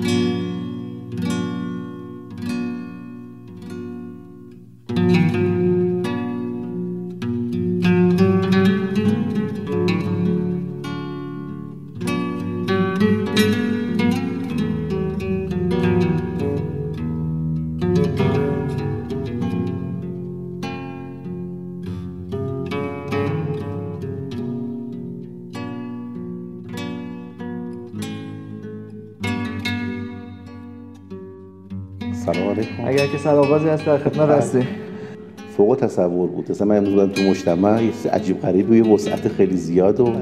سلام 0.00 0.23
سرآغازی 33.44 33.68
هست 33.68 33.86
در 33.86 33.98
خدمت 33.98 34.28
هستی. 34.28 34.66
فوق 35.56 35.76
تصور 35.80 36.28
بود. 36.28 36.50
مثلا 36.50 36.66
من 36.66 36.76
امروز 36.76 37.12
تو 37.12 37.22
مجتمع 37.22 37.82
یه 37.82 37.92
چیز 37.92 38.06
عجیب 38.06 38.40
غریب 38.40 38.70
و 38.70 38.74
یه 38.74 38.92
وسعت 38.92 39.28
خیلی 39.28 39.56
زیاد 39.56 40.00
و 40.00 40.12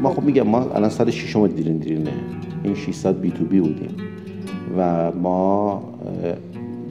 ما 0.00 0.14
خب 0.14 0.22
میگم 0.22 0.42
ما 0.42 0.62
الان 0.62 0.88
سال 0.90 1.10
ششم 1.10 1.46
دیرین 1.46 1.78
دیرینه. 1.78 2.12
این 2.62 2.74
600 2.74 3.20
بی 3.20 3.30
تو 3.30 3.44
بی 3.44 3.60
بودیم. 3.60 3.96
و 4.76 5.12
ما 5.12 5.82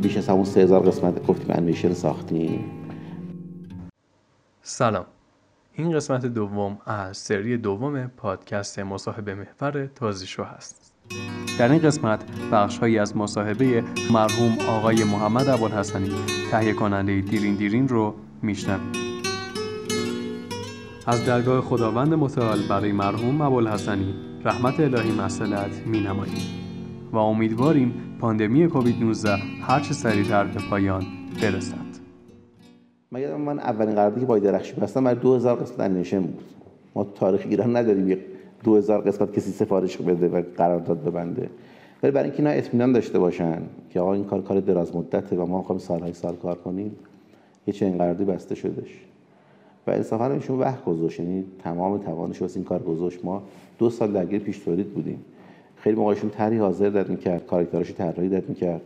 بیش 0.02 0.18
از 0.18 0.30
همون 0.30 0.44
3000 0.44 0.80
قسمت 0.80 1.28
گفتیم 1.28 1.48
انیمیشن 1.50 1.94
ساختیم. 1.94 2.66
سلام. 4.62 5.06
این 5.74 5.92
قسمت 5.92 6.26
دوم 6.26 6.78
از 6.86 7.18
سری 7.18 7.58
دوم 7.58 8.08
پادکست 8.08 8.80
مصاحبه 8.80 9.36
محور 9.36 9.90
تازیشو 9.96 10.44
هست. 10.44 10.93
در 11.60 11.72
این 11.72 11.82
قسمت 11.82 12.24
بخش 12.52 12.78
هایی 12.78 13.00
از 13.00 13.18
مصاحبه 13.18 13.84
مرحوم 14.12 14.58
آقای 14.70 15.04
محمد 15.04 15.50
ابوالحسنی 15.50 16.12
تهیه 16.52 16.74
کننده 16.74 17.22
دیرین 17.22 17.56
دیرین 17.56 17.88
رو 17.88 18.14
میشنویم. 18.42 18.92
از 21.08 21.26
درگاه 21.26 21.62
خداوند 21.62 22.14
متعال 22.14 22.60
برای 22.70 22.92
مرحوم 22.92 23.42
ابوالحسنی 23.42 24.14
رحمت 24.46 24.80
الهی 24.80 25.12
مسئلت 25.12 25.88
می 25.88 26.08
و 27.12 27.18
امیدواریم 27.18 27.94
پاندمی 28.20 28.68
کووید 28.68 29.04
19 29.04 29.36
هرچه 29.62 29.94
سریعتر 29.94 30.44
به 30.44 30.60
پایان 30.70 31.04
برسد. 31.42 31.94
یادم 33.12 33.42
من 33.42 33.60
اولین 33.60 33.96
قراردادی 33.96 34.22
که 34.22 34.28
با 34.28 34.40
درخشی 34.40 34.74
بستم 34.74 35.04
برای 35.04 35.20
2000 35.20 35.56
قسمت 35.56 35.80
انیمیشن 35.80 36.22
بود؟ 36.22 36.44
ما 36.96 37.04
تاریخ 37.04 37.42
ایران 37.50 37.76
نداریم 37.76 38.18
2000 38.64 39.02
قسمت 39.02 39.34
کسی 39.34 39.52
سفارش 39.52 39.98
بده 39.98 40.28
و 40.28 40.42
قرارداد 40.58 41.04
ببنده. 41.04 41.50
ولی 42.04 42.12
برای 42.12 42.26
اینکه 42.30 42.40
اینا 42.40 42.50
اطمینان 42.50 42.92
داشته 42.92 43.20
باشن 43.20 43.62
که 43.90 44.00
آقا 44.00 44.14
این 44.14 44.24
کار 44.24 44.42
کار 44.42 44.60
دراز 44.60 44.96
مدته 44.96 45.36
و 45.36 45.46
ما 45.46 45.58
می‌خوایم 45.58 45.80
سالهای 45.80 46.14
سال 46.14 46.36
کار 46.36 46.56
کنیم 46.56 46.96
یه 47.68 47.74
چنین 47.74 47.98
قراردادی 47.98 48.32
بسته 48.32 48.56
شدش 48.56 48.90
و 49.88 49.92
انصافا 49.92 50.32
ایشون 50.34 50.60
وقت 50.60 50.86
گذاشت 50.86 51.20
یعنی 51.20 51.44
تمام 51.64 51.98
توانش 51.98 52.42
واسه 52.42 52.58
این 52.58 52.66
کار 52.66 52.84
گذاشت. 52.84 53.26
ما 53.26 53.44
دو 53.80 53.90
سال 53.90 54.12
درگیر 54.12 54.40
پیش 54.40 54.58
تولید 54.58 54.88
بودیم. 54.88 55.20
خیلی 55.76 55.96
موقعشون 55.96 56.30
طرحی 56.30 56.58
حاضر 56.58 56.90
داد 56.90 57.10
می‌کرد 57.10 57.46
کاراکتراش 57.46 57.94
طراحی 57.94 58.30
داد 58.30 58.50
می‌کرد. 58.50 58.82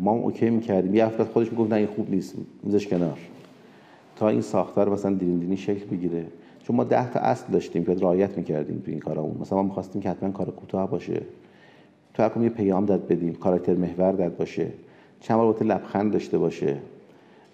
ما 0.00 0.12
هم 0.12 0.18
اوکی 0.18 0.50
می‌کردیم. 0.50 0.94
یه 0.94 1.06
هفته 1.06 1.24
خودش 1.24 1.52
می‌گفت 1.52 1.70
نه 1.70 1.76
این 1.76 1.86
خوب 1.86 2.10
نیست 2.10 2.34
میذاش 2.62 2.86
کنار. 2.86 3.18
تا 4.16 4.28
این 4.28 4.40
ساختار 4.40 4.88
مثلا 4.88 5.14
دین 5.14 5.38
دینی 5.38 5.56
شکل 5.56 5.86
بگیره. 5.86 6.24
چون 6.64 6.76
ما 6.76 6.84
ده 6.84 7.10
تا 7.10 7.20
اصل 7.20 7.52
داشتیم 7.52 7.84
که 7.84 7.94
رعایت 7.94 8.38
می‌کردیم 8.38 8.82
تو 8.84 8.90
این 8.90 9.00
کارامون 9.00 9.36
مثلا 9.40 9.58
ما 9.58 9.64
می‌خواستیم 9.64 10.02
که 10.02 10.10
حتما 10.10 10.30
کار 10.30 10.50
کوتاه 10.50 10.90
باشه. 10.90 11.22
تو 12.14 12.22
هر 12.22 12.42
یه 12.42 12.48
پیام 12.48 12.84
داد 12.84 13.06
بدیم 13.08 13.34
کاراکتر 13.34 13.74
محور 13.74 14.12
داد 14.12 14.36
باشه. 14.36 14.66
چند 15.20 15.38
بار 15.38 15.62
لبخند 15.62 16.12
داشته 16.12 16.38
باشه. 16.38 16.76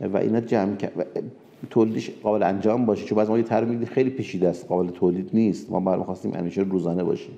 و 0.00 0.17
اینا 0.17 0.41
جمع 0.41 0.77
تولیدش 1.70 2.11
قابل 2.23 2.42
انجام 2.42 2.86
باشه. 2.86 3.05
چون 3.05 3.18
بعضی 3.18 3.30
ما 3.30 3.39
یه 3.39 3.45
طرح 3.45 3.85
خیلی 3.85 4.11
پیچیده 4.11 4.48
است. 4.48 4.67
قابل 4.67 4.90
تولید 4.90 5.30
نیست. 5.33 5.70
ما 5.70 5.80
برای 5.80 5.98
می‌خواستیم 5.98 6.33
انیمیشن 6.35 6.70
روزانه 6.70 7.05
باشه. 7.05 7.30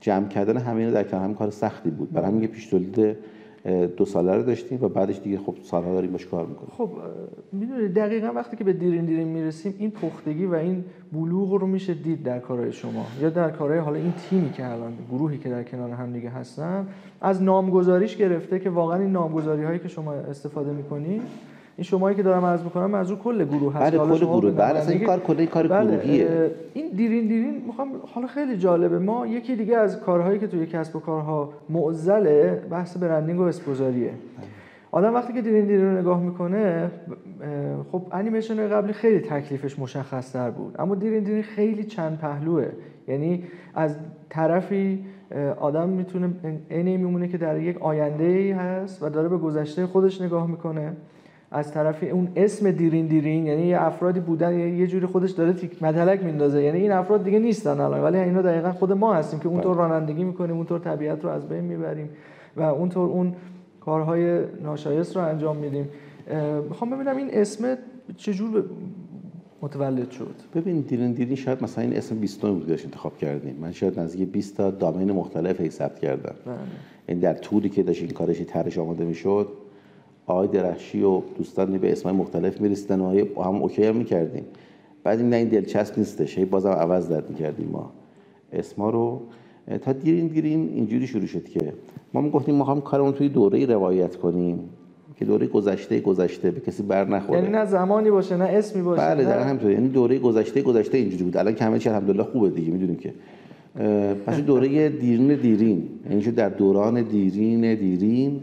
جمع 0.00 0.28
کردن 0.28 0.56
همه 0.56 0.80
اینا 0.80 0.90
در 0.90 1.04
کنار 1.04 1.24
هم 1.24 1.34
کار 1.34 1.50
سختی 1.50 1.90
بود. 1.90 2.12
برای 2.12 2.26
همین 2.26 2.46
پیش 2.46 2.66
تولید 2.66 3.16
دو 3.96 4.04
ساله 4.04 4.34
رو 4.34 4.42
داشتیم 4.42 4.78
و 4.82 4.88
بعدش 4.88 5.20
دیگه 5.20 5.38
خب 5.38 5.54
سالها 5.62 5.92
داریم 5.92 6.12
باش 6.12 6.26
کار 6.26 6.46
می‌کنیم. 6.46 6.70
خب 6.78 6.90
می‌دونی 7.52 7.88
دقیقا 7.88 8.32
وقتی 8.34 8.56
که 8.56 8.64
به 8.64 8.72
دیرین 8.72 9.04
دیرین 9.04 9.28
می‌رسیم 9.28 9.74
این 9.78 9.90
پختگی 9.90 10.46
و 10.46 10.54
این 10.54 10.84
بلوغ 11.12 11.52
رو 11.52 11.66
میشه 11.66 11.94
دید 11.94 12.22
در 12.22 12.38
کارهای 12.38 12.72
شما 12.72 13.06
یا 13.20 13.30
در 13.30 13.50
کارهای 13.50 13.78
حالا 13.78 13.96
این 13.96 14.12
تیمی 14.12 14.50
که 14.52 14.66
الان 14.66 14.92
گروهی 15.10 15.38
که 15.38 15.48
در 15.48 15.62
کنار 15.62 15.90
هم 15.90 16.12
دیگه 16.12 16.28
هستن 16.28 16.86
از 17.20 17.42
نامگذاریش 17.42 18.16
گرفته 18.16 18.58
که 18.58 18.70
واقعا 18.70 19.00
این 19.00 19.12
نامگذاری 19.12 19.64
هایی 19.64 19.78
که 19.78 19.88
شما 19.88 20.12
استفاده 20.12 20.72
می‌کنید 20.72 21.22
این 21.76 21.84
شمایی 21.84 22.16
که 22.16 22.22
دارم 22.22 22.44
عرض 22.44 22.62
می‌کنم 22.64 22.96
رو 22.96 23.16
کل 23.16 23.44
گروه 23.44 23.74
هست. 23.74 23.96
بله 23.96 24.18
کل 24.18 24.26
گروه. 24.26 24.50
بله 24.50 24.78
اصلا 24.78 24.80
این 24.90 24.92
دیگه- 24.92 25.06
کار 25.06 25.20
کل 25.20 25.34
این 25.38 25.46
کار 25.48 25.68
بله، 25.68 25.96
گروهیه. 25.96 26.50
این 26.74 26.90
دیرین 26.96 27.26
دیرین 27.28 27.62
می‌خوام 27.66 27.88
حالا 28.14 28.26
خیلی 28.26 28.56
جالبه. 28.56 28.98
ما 28.98 29.26
یکی 29.26 29.56
دیگه 29.56 29.76
از 29.76 30.00
کارهایی 30.00 30.38
که 30.38 30.46
توی 30.46 30.66
کسب 30.66 30.96
و 30.96 31.00
کارها 31.00 31.52
معضله 31.68 32.62
بحث 32.70 32.96
برندینگ 32.96 33.40
و 33.40 33.42
اسپوزاریه. 33.42 34.10
آدم 34.92 35.14
وقتی 35.14 35.32
که 35.32 35.42
دیرین 35.42 35.64
دیرین 35.64 35.84
رو 35.84 35.98
نگاه 35.98 36.20
می‌کنه 36.22 36.90
خب 37.92 38.02
انیمیشن 38.12 38.68
قبلی 38.68 38.92
خیلی 38.92 39.20
تکلیفش 39.20 39.78
مشخص 39.78 40.32
تر 40.32 40.50
بود. 40.50 40.74
اما 40.78 40.94
دیرین 40.94 41.24
دیرین 41.24 41.42
خیلی 41.42 41.84
چند 41.84 42.18
پهلوه. 42.18 42.66
یعنی 43.08 43.44
از 43.74 43.96
طرفی 44.28 45.04
آدم 45.60 45.88
می‌تونه 45.88 46.28
عین 46.70 46.96
میمونه 46.96 47.28
که 47.28 47.38
در 47.38 47.60
یک 47.60 47.82
آینده 47.82 48.24
ای 48.24 48.52
هست 48.52 49.02
و 49.02 49.08
داره 49.08 49.28
به 49.28 49.36
گذشته 49.38 49.86
خودش 49.86 50.20
نگاه 50.20 50.46
می‌کنه. 50.46 50.92
از 51.54 51.72
طرفی 51.72 52.08
اون 52.10 52.28
اسم 52.36 52.70
دیرین 52.70 53.06
دیرین 53.06 53.46
یعنی 53.46 53.66
یه 53.66 53.82
افرادی 53.82 54.20
بودن 54.20 54.58
یه 54.58 54.78
یه 54.78 54.86
جوری 54.86 55.06
خودش 55.06 55.30
داره 55.30 55.52
تیک 55.52 55.82
مدلک 55.82 56.22
میندازه. 56.24 56.62
یعنی 56.62 56.78
این 56.80 56.92
افراد 56.92 57.24
دیگه 57.24 57.38
نیستن 57.38 57.80
الان. 57.80 58.00
ولی 58.00 58.18
اینا 58.18 58.42
دقیقا 58.42 58.72
خود 58.72 58.92
ما 58.92 59.14
هستیم 59.14 59.40
که 59.40 59.48
اونطور 59.48 59.76
رانندگی 59.76 60.24
می‌کنیم 60.24 60.56
اونطور 60.56 60.78
طبیعت 60.78 61.24
رو 61.24 61.30
از 61.30 61.48
بین 61.48 61.60
می‌بریم 61.64 62.08
و 62.56 62.62
اونطور 62.62 63.08
اون 63.08 63.34
کارهای 63.80 64.40
ناشایست 64.62 65.16
رو 65.16 65.22
انجام 65.22 65.56
میدیم. 65.56 65.88
می‌خوام 66.68 66.90
ببینم 66.90 67.16
این 67.16 67.28
اسم 67.32 67.76
چجور 68.16 68.50
به- 68.50 68.64
متولد 69.62 70.10
شد؟ 70.10 70.34
ببین 70.54 70.80
دیرین 70.80 71.12
دیرین 71.12 71.34
شاید 71.36 71.62
مثلا 71.62 71.84
این 71.84 71.96
اسم 71.96 72.18
20 72.18 72.40
بود 72.40 72.66
داشت 72.66 72.84
انتخاب 72.84 73.18
کردیم. 73.18 73.56
من 73.60 73.72
شاید 73.72 74.00
نزدیک 74.00 74.28
20 74.28 74.56
تا 74.56 74.70
دامین 74.70 75.12
مختلف 75.12 75.68
ثبت 75.68 75.98
کردم. 75.98 76.34
بله. 76.46 76.54
این 77.08 77.18
در 77.18 77.34
طولی 77.34 77.68
که 77.68 77.82
داشت 77.82 78.02
این 78.02 78.10
کارش 78.10 78.40
طرحش 78.42 78.78
آماده 78.78 79.04
می‌شد 79.04 79.48
آقای 80.26 80.48
درخشی 80.48 81.02
و 81.02 81.20
دوستان 81.38 81.78
به 81.78 81.92
اسمای 81.92 82.14
مختلف 82.14 82.60
می‌رسیدن 82.60 83.00
و 83.00 83.42
هم 83.42 83.62
اوکی 83.62 83.84
هم 83.84 83.96
می‌کردیم. 83.96 84.44
بعد 85.04 85.18
این 85.18 85.28
نه 85.28 85.36
این 85.36 85.48
دلچسب 85.48 85.98
نیستش. 85.98 86.38
هی 86.38 86.44
بازم 86.44 86.70
عوض 86.70 87.08
داد 87.08 87.30
می‌کردیم 87.30 87.68
ما. 87.72 87.92
اسما 88.52 88.90
رو 88.90 89.20
تا 89.82 89.92
دیرین 89.92 90.26
دیرین 90.26 90.68
اینجوری 90.74 91.06
شروع 91.06 91.26
شد 91.26 91.44
که 91.44 91.72
ما 92.14 92.20
می‌گفتیم 92.20 92.54
ما 92.54 92.64
هم 92.64 92.80
کارمون 92.80 93.12
توی 93.12 93.28
دوره 93.28 93.66
روایت 93.66 94.16
کنیم 94.16 94.58
که 95.16 95.24
دوره 95.24 95.46
گذشته 95.46 96.00
گذشته 96.00 96.50
به 96.50 96.60
کسی 96.60 96.82
بر 96.82 97.08
نخوره. 97.08 97.40
یعنی 97.40 97.52
نه 97.52 97.64
زمانی 97.64 98.10
باشه 98.10 98.36
نه 98.36 98.44
اسمی 98.44 98.82
باشه 98.82 99.02
بله 99.02 99.24
در 99.24 99.38
همینطور. 99.38 99.70
یعنی 99.70 99.88
دوره 99.88 100.18
گذشته 100.18 100.62
گذشته 100.62 100.98
اینجوری 100.98 101.24
بود. 101.24 101.36
الان 101.36 101.54
که 101.54 101.64
همه 101.64 101.78
چی 101.78 101.88
الحمدلله 101.88 102.22
خوبه 102.22 102.50
دیگه 102.50 102.70
می‌دونیم 102.70 102.96
که. 102.96 103.14
پس 104.26 104.40
دوره 104.40 104.88
دیرین 104.88 105.34
دیرین. 105.34 105.88
یعنی 106.10 106.22
در 106.22 106.48
دوران 106.48 107.02
دیرین 107.02 107.74
دیرین 107.74 108.40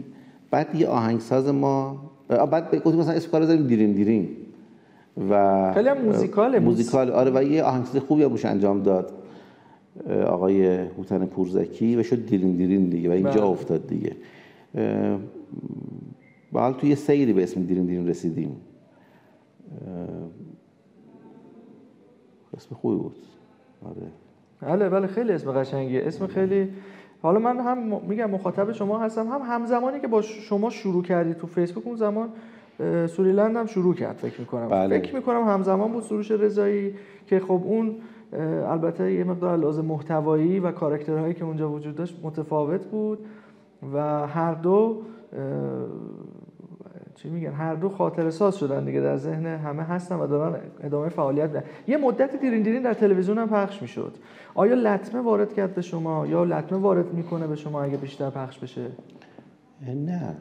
بعد 0.52 0.74
یه 0.74 0.88
آهنگساز 0.88 1.48
ما 1.48 2.10
بعد 2.28 2.74
گفتیم 2.84 3.00
مثلا 3.00 3.14
اسم 3.14 3.30
کار 3.30 3.40
رو 3.40 3.46
بذاریم 3.46 3.66
دیرین 3.66 3.92
دیرین 3.92 4.28
و 5.30 5.72
خیلی 5.74 5.88
هم 5.88 6.00
موزیکاله. 6.00 6.58
موزیکال 6.58 7.10
آره 7.10 7.30
و 7.34 7.42
یه 7.42 7.62
آهنگساز 7.62 7.96
خوبی 8.02 8.22
هم 8.22 8.30
روش 8.30 8.44
انجام 8.44 8.82
داد 8.82 9.12
آقای 10.26 10.66
هوتن 10.76 11.26
پورزکی 11.26 11.96
و 11.96 12.02
شد 12.02 12.26
دیرین 12.26 12.56
دیرین 12.56 12.88
دیگه 12.88 13.08
و 13.08 13.12
اینجا 13.12 13.30
بله. 13.32 13.46
افتاد 13.46 13.86
دیگه. 13.86 14.16
و 16.52 16.58
حال 16.60 16.72
توی 16.72 16.88
یه 16.88 16.94
سیری 16.94 17.32
به 17.32 17.42
اسم 17.42 17.62
دیرین 17.62 17.86
دیرین 17.86 18.08
رسیدیم. 18.08 18.56
اسم 22.56 22.74
خوبی 22.74 22.96
بود. 22.96 23.16
آره. 23.84 24.06
بله 24.60 24.88
بله 24.88 25.06
خیلی 25.06 25.32
اسم 25.32 25.52
قشنگیه. 25.52 26.02
اسم 26.06 26.26
خیلی 26.26 26.68
حالا 27.22 27.38
من 27.38 27.60
هم 27.60 28.00
میگم 28.08 28.30
مخاطب 28.30 28.72
شما 28.72 28.98
هستم 28.98 29.26
هم 29.26 29.40
همزمانی 29.44 30.00
که 30.00 30.08
با 30.08 30.22
شما 30.22 30.70
شروع 30.70 31.02
کردی 31.02 31.34
تو 31.34 31.46
فیسبوک 31.46 31.86
اون 31.86 31.96
زمان 31.96 32.28
سوریلند 33.06 33.56
هم 33.56 33.66
شروع 33.66 33.94
کرد 33.94 34.16
فکر 34.16 34.40
می‌کنم 34.40 34.68
بله. 34.68 34.98
فکر 34.98 35.14
می‌کنم 35.14 35.48
همزمان 35.48 35.92
بود 35.92 36.02
سروش 36.02 36.30
رضایی 36.30 36.94
که 37.26 37.40
خب 37.40 37.62
اون 37.64 37.96
البته 38.68 39.12
یه 39.12 39.24
مقدار 39.24 39.56
لازم 39.56 39.84
محتوایی 39.84 40.60
و 40.60 40.72
کاراکترهایی 40.72 41.34
که 41.34 41.44
اونجا 41.44 41.70
وجود 41.70 41.94
داشت 41.94 42.18
متفاوت 42.22 42.84
بود 42.86 43.18
و 43.94 44.26
هر 44.26 44.54
دو 44.54 45.02
چی 47.14 47.28
میگن 47.28 47.52
هر 47.52 47.74
دو 47.74 47.88
خاطره 47.88 48.30
ساز 48.30 48.56
شدن 48.56 48.84
دیگه 48.84 49.00
در 49.00 49.16
ذهن 49.16 49.46
همه 49.46 49.82
هستن 49.82 50.16
و 50.16 50.26
دارن 50.26 50.60
ادامه 50.82 51.08
فعالیت 51.08 51.50
بدن 51.50 51.64
یه 51.86 51.96
مدت 51.96 52.40
دیرین 52.40 52.62
دیرین 52.62 52.82
در 52.82 52.94
تلویزیون 52.94 53.38
هم 53.38 53.48
پخش 53.48 53.82
می‌شد. 53.82 54.14
آیا 54.54 54.74
لطمه 54.74 55.20
وارد 55.20 55.54
کرد 55.54 55.74
به 55.74 55.82
شما؟ 55.82 56.26
یا 56.26 56.44
لطمه 56.44 56.78
وارد 56.78 57.14
می‌کنه 57.14 57.46
به 57.46 57.56
شما 57.56 57.82
اگه 57.82 57.96
بیشتر 57.96 58.30
پخش 58.30 58.58
بشه؟ 58.58 58.86
نه. 59.86 60.36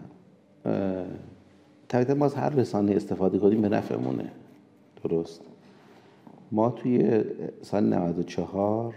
طبیعتا 1.88 2.14
ما 2.14 2.26
از 2.26 2.36
هر 2.36 2.50
رسانه 2.50 2.96
استفاده 2.96 3.40
کنیم 3.40 3.62
به 3.62 3.70
نفعمونه. 3.70 4.32
درست. 5.04 5.42
ما 6.52 6.70
توی 6.70 7.24
سال 7.62 7.84
94 7.84 8.94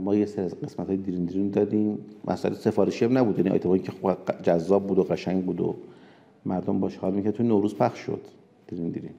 ما 0.00 0.14
یه 0.14 0.26
سری 0.26 0.44
از 0.44 0.60
قسمت 0.60 0.86
های 0.86 0.96
دیرین 0.96 1.24
دیرین 1.24 1.50
دادیم. 1.50 1.98
مسئله 2.24 2.54
سفارشی 2.54 3.04
هم 3.04 3.18
نبود. 3.18 3.46
یعنی 3.46 3.78
که 3.78 3.92
خوب 3.92 4.12
جذاب 4.42 4.86
بود 4.86 4.98
و 4.98 5.02
قشنگ 5.02 5.44
بود 5.44 5.60
و 5.60 5.76
مردم 6.46 6.80
باش 6.80 6.96
حال 6.96 7.14
می‌کرد 7.14 7.34
توی 7.34 7.46
نوروز 7.46 7.74
پخش 7.74 7.98
شد. 7.98 8.20
دیرین 8.66 8.90
دیرین 8.90 9.10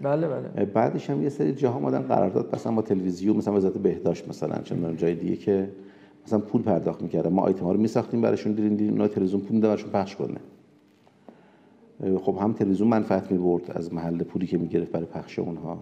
بله 0.00 0.28
بله. 0.28 0.64
بعدش 0.64 1.10
هم 1.10 1.22
یه 1.22 1.28
سری 1.28 1.52
جاها 1.52 1.78
مادن 1.80 2.02
قرارداد 2.02 2.54
مثلا 2.54 2.72
با 2.72 2.82
تلویزیون 2.82 3.36
مثلا 3.36 3.54
وزارت 3.54 3.78
بهداشت 3.78 4.28
مثلا 4.28 4.62
چون 4.62 4.96
جای 4.96 5.14
دیگه 5.14 5.36
که 5.36 5.70
مثلا 6.26 6.38
پول 6.38 6.62
پرداخت 6.62 7.02
می‌کردن. 7.02 7.32
ما 7.32 7.42
آیتم 7.42 7.64
ها 7.64 7.72
رو 7.72 7.80
میساختیم 7.80 8.20
براشون 8.20 8.52
دیرین 8.52 8.74
دیرین 8.74 8.92
اونا 8.92 9.08
تلویزیون 9.08 9.42
پول 9.42 9.56
میدن 9.56 9.76
پخش 9.76 10.16
کنه. 10.16 10.40
خب 12.18 12.36
هم 12.40 12.52
تلویزیون 12.52 12.88
منفعت 12.88 13.32
می‌برد 13.32 13.70
از 13.70 13.94
محل 13.94 14.22
پولی 14.22 14.46
که 14.46 14.58
می‌گرفت 14.58 14.92
برای 14.92 15.06
پخش 15.06 15.38
اونها. 15.38 15.78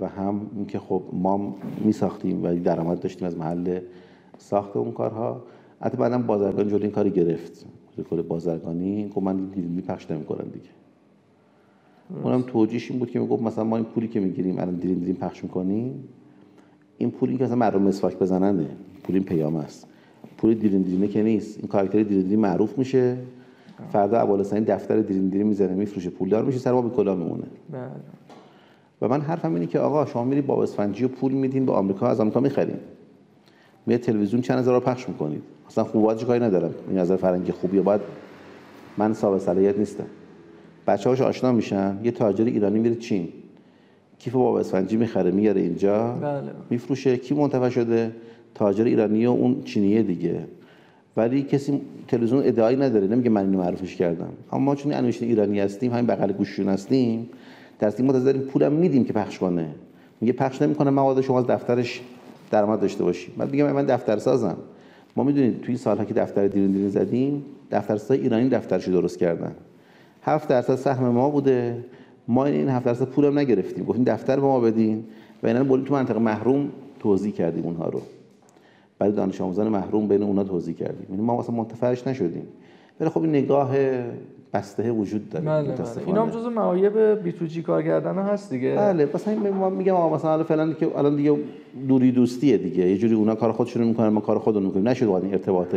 و 0.00 0.08
هم 0.08 0.50
اینکه 0.56 0.78
خب 0.78 1.02
ما 1.12 1.56
می 1.84 1.92
ساختیم 1.92 2.44
و 2.44 2.54
درآمد 2.54 3.00
داشتیم 3.00 3.26
از 3.26 3.36
محل 3.36 3.80
ساخت 4.38 4.76
اون 4.76 4.92
کارها. 4.92 5.42
حتی 5.80 5.96
بعدم 5.96 6.22
بازرگان 6.22 6.68
جلوی 6.68 6.82
این 6.82 6.90
کاری 6.90 7.10
گرفت. 7.10 7.66
کل 8.02 8.22
بازرگانی 8.22 9.08
گفت 9.08 9.26
من 9.26 9.36
دیدیم 9.36 9.70
میپخش 9.70 10.10
نمی‌کنم 10.10 10.48
دیگه. 10.52 10.68
اونم 12.22 12.42
توجیش 12.42 12.90
این 12.90 12.98
بود 12.98 13.10
که 13.10 13.20
می‌گفت 13.20 13.42
مثلا 13.42 13.64
ما 13.64 13.76
این 13.76 13.84
پولی 13.84 14.08
که 14.08 14.20
می‌گیریم 14.20 14.58
الان 14.58 14.74
دیریم 14.74 14.98
دیریم 14.98 15.14
پخش 15.14 15.44
می‌کنیم 15.44 16.04
این 16.98 17.10
پولی 17.10 17.36
که 17.36 17.44
مثلا 17.44 17.56
مردم 17.56 17.82
مسواک 17.82 18.18
بزننه 18.18 18.66
پول 19.04 19.14
این 19.16 19.24
پیام 19.24 19.56
است. 19.56 19.86
پول 20.38 20.54
دیرین 20.54 20.82
دیرینه 20.82 21.08
که 21.08 21.22
نیست. 21.22 21.58
این 21.58 21.68
کاراکتر 21.68 22.02
دیرین 22.02 22.22
دیرین 22.22 22.40
معروف 22.40 22.78
میشه. 22.78 23.16
فردا 23.92 24.20
ابوالحسین 24.20 24.64
دفتر 24.64 25.00
دیرین 25.00 25.28
دیرین 25.28 25.46
می‌زنه 25.46 25.74
میفروشه. 25.74 26.10
پولدار 26.10 26.44
میشه 26.44 26.58
سر 26.58 26.72
ما 26.72 26.82
به 26.82 26.90
کلا 26.90 27.14
میمونه. 27.14 27.44
بله. 27.70 27.90
و 29.02 29.08
من 29.08 29.20
حرفم 29.20 29.54
اینه 29.54 29.66
که 29.66 29.78
آقا 29.78 30.06
شما 30.06 30.24
میری 30.24 30.40
با 30.40 30.62
اسفنجی 30.62 31.04
و 31.04 31.08
پول 31.08 31.32
میدین 31.32 31.66
به 31.66 31.72
آمریکا 31.72 32.06
از 32.06 32.20
آمریکا 32.20 32.40
می‌خرین 32.40 32.76
میاد 33.86 34.00
تلویزیون 34.00 34.42
چند 34.42 34.58
هزار 34.58 34.80
پخش 34.80 35.08
می‌کنید. 35.08 35.42
اصلا 35.68 35.84
خوباتش 35.84 36.24
کاری 36.24 36.40
ندارم. 36.40 36.74
این 36.88 36.98
نظر 36.98 37.16
فرنگی 37.16 37.52
خوبیه. 37.52 37.82
باید 37.82 38.00
من 38.96 39.14
صاحب 39.14 39.38
صلاحیت 39.38 39.78
نیستم. 39.78 40.06
بچه 40.86 41.08
هاش 41.10 41.20
آشنا 41.20 41.52
میشن. 41.52 41.98
یه 42.02 42.10
تاجر 42.10 42.44
ایرانی 42.44 42.78
میره 42.78 42.94
چین. 42.94 43.28
کیف 44.18 44.32
باب 44.32 44.54
اسفنجی 44.54 44.96
می‌خره 44.96 45.30
میاره 45.30 45.60
اینجا. 45.60 46.12
بله. 46.12 46.42
میفروشه. 46.70 47.16
کی 47.16 47.34
منتفع 47.34 47.68
شده؟ 47.68 48.12
تاجر 48.54 48.84
ایرانی 48.84 49.26
و 49.26 49.30
اون 49.30 49.62
چینیه 49.62 50.02
دیگه. 50.02 50.40
ولی 51.16 51.42
کسی 51.42 51.80
تلویزیون 52.08 52.42
ادعایی 52.46 52.76
نداره. 52.76 53.06
نمیگه 53.06 53.30
من 53.30 53.44
اینو 53.44 53.58
معرفش 53.58 53.96
کردم. 53.96 54.32
اما 54.52 54.74
چون 54.74 54.92
انوشته 54.92 55.26
ایرانی 55.26 55.60
هستیم 55.60 55.92
همین 55.92 56.06
بغل 56.06 56.32
گوششون 56.32 56.68
هستیم 56.68 57.28
در 57.78 57.92
ما 58.02 58.12
داریم 58.12 58.42
پولم 58.42 58.72
میدیم 58.72 59.04
که 59.04 59.12
پخش 59.12 59.38
کنه. 59.38 59.68
میگه 60.20 60.32
پخش 60.32 60.62
نمی‌کنه. 60.62 60.90
مواد 60.90 61.20
شما 61.20 61.38
از 61.38 61.46
دفترش 61.46 62.00
درآمد 62.50 62.80
داشته 62.80 63.04
باشی 63.04 63.32
بعد 63.36 63.50
میگم 63.50 63.72
من 63.72 63.86
دفتر 63.86 64.18
سازم 64.18 64.56
ما 65.16 65.24
می‌دونید 65.24 65.60
توی 65.60 65.76
سالها 65.76 66.04
که 66.04 66.14
دفتر 66.14 66.48
دیرین 66.48 66.70
دیرین 66.70 66.88
زدیم 66.88 67.44
دفترساز 67.70 68.10
ایرانی 68.10 68.48
دفترش 68.48 68.88
درست 68.88 69.18
کردن. 69.18 69.52
7 70.22 70.48
درصد 70.48 70.74
سهم 70.74 71.08
ما 71.08 71.30
بوده. 71.30 71.84
ما 72.28 72.44
این 72.46 72.68
7 72.68 72.84
درصد 72.84 73.04
پولم 73.04 73.38
نگرفتیم. 73.38 73.84
گفتیم 73.84 74.04
دفتر 74.04 74.36
به 74.36 74.42
ما 74.42 74.60
بدین. 74.60 75.04
و 75.42 75.46
اینا 75.46 75.60
رو 75.60 75.82
تو 75.82 75.94
منطقه 75.94 76.18
محروم 76.18 76.68
توضیح 77.00 77.32
کردیم 77.32 77.64
اونها 77.64 77.88
رو. 77.88 78.00
برای 78.98 79.12
دانش 79.12 79.40
آموزان 79.40 79.68
محروم 79.68 80.08
بین 80.08 80.22
اونها 80.22 80.44
توضیح 80.44 80.74
کردیم. 80.74 81.06
یعنی 81.10 81.22
ما 81.22 81.36
واسه 81.36 81.52
منتفعش 81.52 82.06
نشدیم. 82.06 82.46
ولی 83.00 83.10
خب 83.10 83.22
این 83.22 83.30
نگاه 83.30 83.70
بسته 84.54 84.90
وجود 84.90 85.30
داره 85.30 85.44
بله 85.44 85.72
بله. 85.72 86.06
اینا 86.06 86.22
هم 86.22 86.30
جزو 86.30 86.50
معایب 86.50 87.22
بی 87.22 87.32
تو 87.32 87.46
جی 87.46 87.62
کار 87.62 87.82
کردن 87.82 88.18
هست 88.18 88.50
دیگه. 88.50 88.74
بله 88.76 89.08
مثلا 89.14 89.34
ما 89.34 89.70
میگم 89.70 89.94
آقا 89.94 90.16
مثلا 90.16 90.44
فعلا 90.44 90.72
که 90.72 90.98
الان 90.98 91.16
دیگه 91.16 91.36
دوری 91.88 92.12
دوستیه 92.12 92.58
دیگه. 92.58 92.90
یه 92.90 92.98
جوری 92.98 93.14
اونا 93.14 93.34
کار 93.34 93.52
خودشون 93.52 93.86
می‌کنن 93.86 94.08
ما 94.08 94.20
کار 94.20 94.38
خودمون 94.38 94.66
می‌کنیم. 94.66 94.88
نشد 94.88 95.08
این 95.08 95.32
ارتباط 95.32 95.76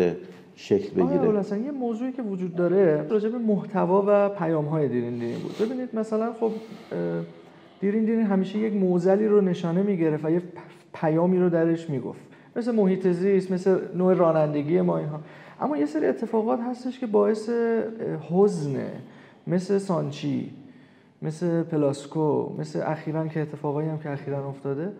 شکل 0.56 1.04
بگیره. 1.04 1.40
اصلا 1.40 1.58
یه 1.58 1.72
موضوعی 1.72 2.12
که 2.12 2.22
وجود 2.22 2.56
داره 2.56 3.06
راجع 3.10 3.30
به 3.30 3.38
محتوا 3.38 4.04
و 4.08 4.30
پیام 4.30 4.66
های 4.66 4.88
دیرین 4.88 5.14
دیرین 5.14 5.40
بود. 5.40 5.68
ببینید 5.68 5.90
مثلا 5.94 6.34
خب 6.40 6.52
دیرین 7.80 8.06
دیرین 8.06 8.26
همیشه 8.26 8.60
یک 8.60 8.74
موزلی 8.74 9.28
رو 9.28 9.42
نشانه 9.42 9.84
می‌گرفت 9.84 10.26
و 10.26 10.32
یه 10.32 10.42
پیامی 10.94 11.40
رو 11.40 11.50
درش 11.50 11.90
می‌گفت. 11.90 12.20
مثل 12.56 12.76
محیط 12.76 13.08
زیست 13.08 13.52
مثل 13.52 13.78
نوع 13.96 14.14
رانندگی 14.14 14.82
ما 14.82 14.98
اینها. 14.98 15.20
اما 15.62 15.78
یه 15.78 15.86
سری 15.86 16.06
اتفاقات 16.06 16.60
هستش 16.60 17.00
که 17.00 17.08
باعث 17.08 17.50
حزنه. 18.30 18.92
مثل 19.48 19.78
سانچی 19.78 20.52
مثل 21.22 21.64
پلاسکو 21.64 22.50
مثل 22.58 22.82
اخیرا 22.86 23.28
که 23.28 23.42
اتفاقایی 23.42 23.90
هم 23.90 24.00
که 24.00 24.10
اخیرا 24.10 24.50
افتاده 24.50 24.92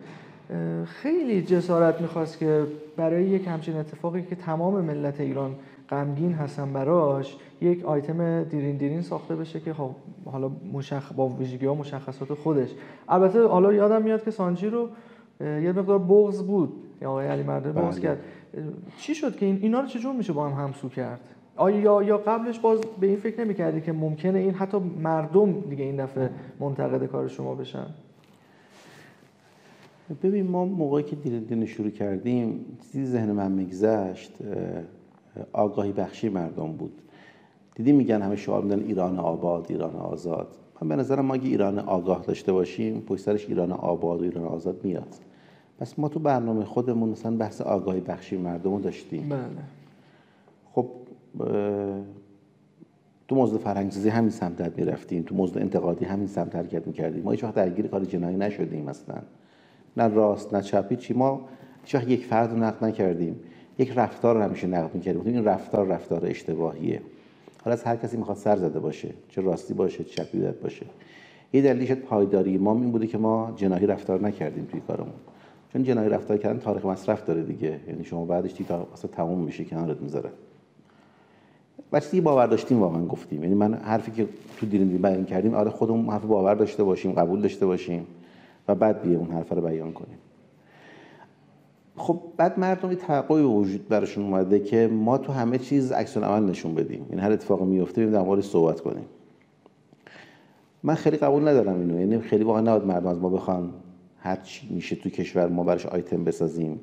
خیلی 0.84 1.42
جسارت 1.42 2.00
می‌خواست 2.00 2.38
که 2.38 2.62
برای 2.96 3.24
یک 3.24 3.46
همچین 3.46 3.76
اتفاقی 3.76 4.22
که 4.22 4.36
تمام 4.36 4.84
ملت 4.84 5.20
ایران 5.20 5.54
غمگین 5.90 6.32
هستن 6.32 6.72
براش 6.72 7.36
یک 7.60 7.84
آیتم 7.84 8.44
دیرین 8.44 8.76
دیرین 8.76 9.02
ساخته 9.02 9.36
بشه 9.36 9.60
که 9.60 9.74
خب 9.74 9.90
حالا 10.24 10.50
مشخ... 10.72 11.12
با 11.12 11.28
ویژگی 11.28 11.66
ها 11.66 11.74
مشخصات 11.74 12.34
خودش. 12.34 12.70
البته 13.08 13.46
حالا 13.46 13.72
یادم 13.72 14.02
میاد 14.02 14.24
که 14.24 14.30
سانچی 14.30 14.66
رو 14.66 14.88
یه 15.40 15.72
مقدار 15.72 15.98
بغض 15.98 16.42
بود. 16.42 16.72
آقای 17.06 17.26
علی 17.26 17.42
مرده 17.42 17.72
بغض 17.72 17.94
بله. 17.94 18.02
کرد 18.02 18.18
چی 18.98 19.14
شد 19.14 19.36
که 19.36 19.46
این 19.46 19.58
اینا 19.62 19.80
رو 19.80 19.86
چجور 19.86 20.14
میشه 20.14 20.32
با 20.32 20.48
هم 20.48 20.64
همسو 20.64 20.88
کرد؟ 20.88 21.20
آیا 21.56 22.02
یا 22.02 22.18
قبلش 22.18 22.58
باز 22.58 22.80
به 23.00 23.06
این 23.06 23.16
فکر 23.16 23.44
نمی‌کردی 23.44 23.80
که 23.80 23.92
ممکنه 23.92 24.38
این 24.38 24.54
حتی 24.54 24.78
مردم 24.78 25.60
دیگه 25.60 25.84
این 25.84 25.96
دفعه 25.96 26.30
منتقد 26.60 27.06
کار 27.06 27.28
شما 27.28 27.54
بشن؟ 27.54 27.86
ببین 30.22 30.46
ما 30.46 30.64
موقعی 30.64 31.02
که 31.02 31.16
دیل 31.16 31.64
شروع 31.64 31.90
کردیم 31.90 32.78
چیزی 32.82 33.04
ذهن 33.04 33.32
من 33.32 33.52
میگذشت 33.52 34.32
آگاهی 35.52 35.92
بخشی 35.92 36.28
مردم 36.28 36.72
بود. 36.72 36.92
دیدی 37.74 37.92
میگن 37.92 38.22
همه 38.22 38.36
شعار 38.36 38.62
میدن 38.62 38.80
ایران 38.80 39.18
آباد 39.18 39.66
ایران 39.68 39.96
آزاد. 39.96 40.48
من 40.82 40.88
به 40.88 40.96
نظرم 40.96 41.24
ما 41.26 41.34
اگه 41.34 41.48
ایران 41.48 41.78
آگاه 41.78 42.22
داشته 42.22 42.52
باشیم 42.52 43.00
پشت 43.00 43.22
سرش 43.22 43.48
ایران 43.48 43.72
آباد 43.72 44.20
و 44.20 44.24
ایران 44.24 44.44
آزاد 44.44 44.84
میاد. 44.84 45.14
پس 45.80 45.98
ما 45.98 46.08
تو 46.08 46.18
برنامه 46.18 46.64
خودمون 46.64 47.08
مثلا 47.08 47.36
بحث 47.36 47.60
آگاهی 47.60 48.00
بخشی 48.00 48.36
مردم 48.36 48.74
رو 48.74 48.80
داشتیم. 48.80 49.28
بله. 49.28 49.40
خب 50.72 50.86
تو 53.28 53.36
موضوع 53.36 53.58
فرهنگسازی 53.58 54.08
همین 54.08 54.30
سمت 54.30 54.78
می‌رفتیم 54.78 55.22
تو 55.22 55.34
موضوع 55.34 55.62
انتقادی 55.62 56.04
همین 56.04 56.26
سمت 56.26 56.56
حرکت 56.56 56.86
می‌کردیم. 56.86 57.22
ما 57.22 57.30
هیچ 57.30 57.44
وقت 57.44 57.54
درگیر 57.54 57.86
کار 57.86 58.04
جنایی 58.04 58.36
نشدیم 58.36 58.84
مثلا 58.84 59.16
نه 59.96 60.08
راست 60.08 60.54
نه 60.54 60.62
چپی 60.62 60.96
چی. 60.96 61.14
ما 61.14 61.40
هیچ 61.84 61.94
وقت 61.94 62.08
یک 62.08 62.26
فرد 62.26 62.50
رو 62.50 62.58
نقد 62.58 62.84
نکردیم. 62.84 63.40
یک 63.78 63.92
رفتار 63.96 64.36
رو 64.36 64.42
همیشه 64.42 64.66
نقد 64.66 64.94
می‌کردیم. 64.94 65.22
این 65.26 65.44
رفتار 65.44 65.86
رفتار 65.86 66.26
اشتباهیه. 66.26 67.00
حالا 67.64 67.72
از 67.72 67.84
هر 67.84 67.96
کسی 67.96 68.16
می‌خواد 68.16 68.36
سر 68.36 68.56
زده 68.56 68.80
باشه 68.80 69.08
چه 69.28 69.42
راستی 69.42 69.74
باشه 69.74 70.04
چه 70.04 70.24
چپی 70.24 70.38
باشه. 70.62 70.86
یه 71.52 71.62
دلیلش 71.62 71.92
پایداری 71.92 72.58
ما 72.58 72.72
این 72.74 72.90
بوده 72.90 73.06
که 73.06 73.18
ما 73.18 73.52
جناحی 73.56 73.86
رفتار 73.86 74.20
نکردیم 74.20 74.64
توی 74.70 74.80
کارمون. 74.80 75.12
چون 75.72 75.82
جنایی 75.82 76.08
رفتار 76.08 76.36
کردن 76.36 76.58
تاریخ 76.58 76.84
مصرف 76.84 77.24
داره 77.24 77.42
دیگه. 77.42 77.80
یعنی 77.88 78.04
شما 78.04 78.24
بعدش 78.24 78.52
تا 78.52 78.86
اصلا 78.92 79.10
تموم 79.10 79.38
میشه 79.38 79.64
کنارت 79.64 80.00
می‌ذاره. 80.00 80.30
وقتی 81.92 82.20
باور 82.20 82.46
داشتیم 82.46 82.80
واقعا 82.80 83.06
گفتیم. 83.06 83.42
یعنی 83.42 83.54
من 83.54 83.74
حرفی 83.74 84.10
که 84.10 84.28
تو 84.56 84.66
دیرین 84.66 85.02
بیان 85.02 85.24
کردیم 85.24 85.54
آره 85.54 85.70
خودمون 85.70 86.08
حرف 86.08 86.24
باور 86.24 86.54
داشته 86.54 86.84
باشیم 86.84 87.12
قبول 87.12 87.40
داشته 87.40 87.66
باشیم 87.66 88.06
و 88.68 88.74
بعد 88.74 89.02
بیا 89.02 89.18
اون 89.18 89.30
حرف 89.30 89.52
رو 89.52 89.60
بیان 89.60 89.92
کنیم. 89.92 90.18
خب 91.96 92.20
بعد 92.36 92.58
مردم 92.58 92.94
توقعی 92.94 93.42
وجود 93.42 93.88
براشون 93.88 94.24
اومده 94.24 94.60
که 94.60 94.88
ما 94.92 95.18
تو 95.18 95.32
همه 95.32 95.58
چیز 95.58 95.92
عکس 95.92 96.16
عمل 96.16 96.50
نشون 96.50 96.74
بدیم. 96.74 97.06
یعنی 97.10 97.22
هر 97.22 97.32
اتفاقی 97.32 97.64
میفته 97.64 98.06
در 98.06 98.22
موردش 98.22 98.44
صحبت 98.44 98.80
کنیم. 98.80 99.04
من 100.82 100.94
خیلی 100.94 101.16
قبول 101.16 101.48
ندارم 101.48 101.80
اینو. 101.80 102.00
یعنی 102.00 102.18
خیلی 102.18 102.44
واقعا 102.44 102.60
نباید 102.60 102.84
مردم 102.84 103.06
از 103.06 103.18
ما 103.18 103.28
بخوان 103.28 103.70
هر 104.22 104.36
چی 104.36 104.74
میشه 104.74 104.96
تو 104.96 105.10
کشور 105.10 105.48
ما 105.48 105.64
براش 105.64 105.86
آیتم 105.86 106.24
بسازیم 106.24 106.80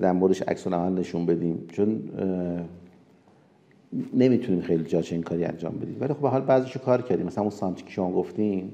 در 0.00 0.12
موردش 0.12 0.42
عکس 0.42 0.66
عمل 0.66 0.98
نشون 0.98 1.26
بدیم. 1.26 1.64
چون 1.72 2.02
نمی‌تونیم 4.14 4.60
خیلی 4.60 4.84
جا 4.84 5.02
این 5.10 5.22
کاری 5.22 5.44
انجام 5.44 5.74
بدیم. 5.74 5.96
ولی 6.00 6.14
خب 6.14 6.26
حال 6.26 6.40
بعضیشو 6.40 6.78
کار 6.78 7.02
کردیم. 7.02 7.26
مثلا 7.26 7.42
اون 7.42 7.50
سانتی 7.50 7.84
که 7.84 7.90
شما 7.90 8.12
گفتین 8.12 8.70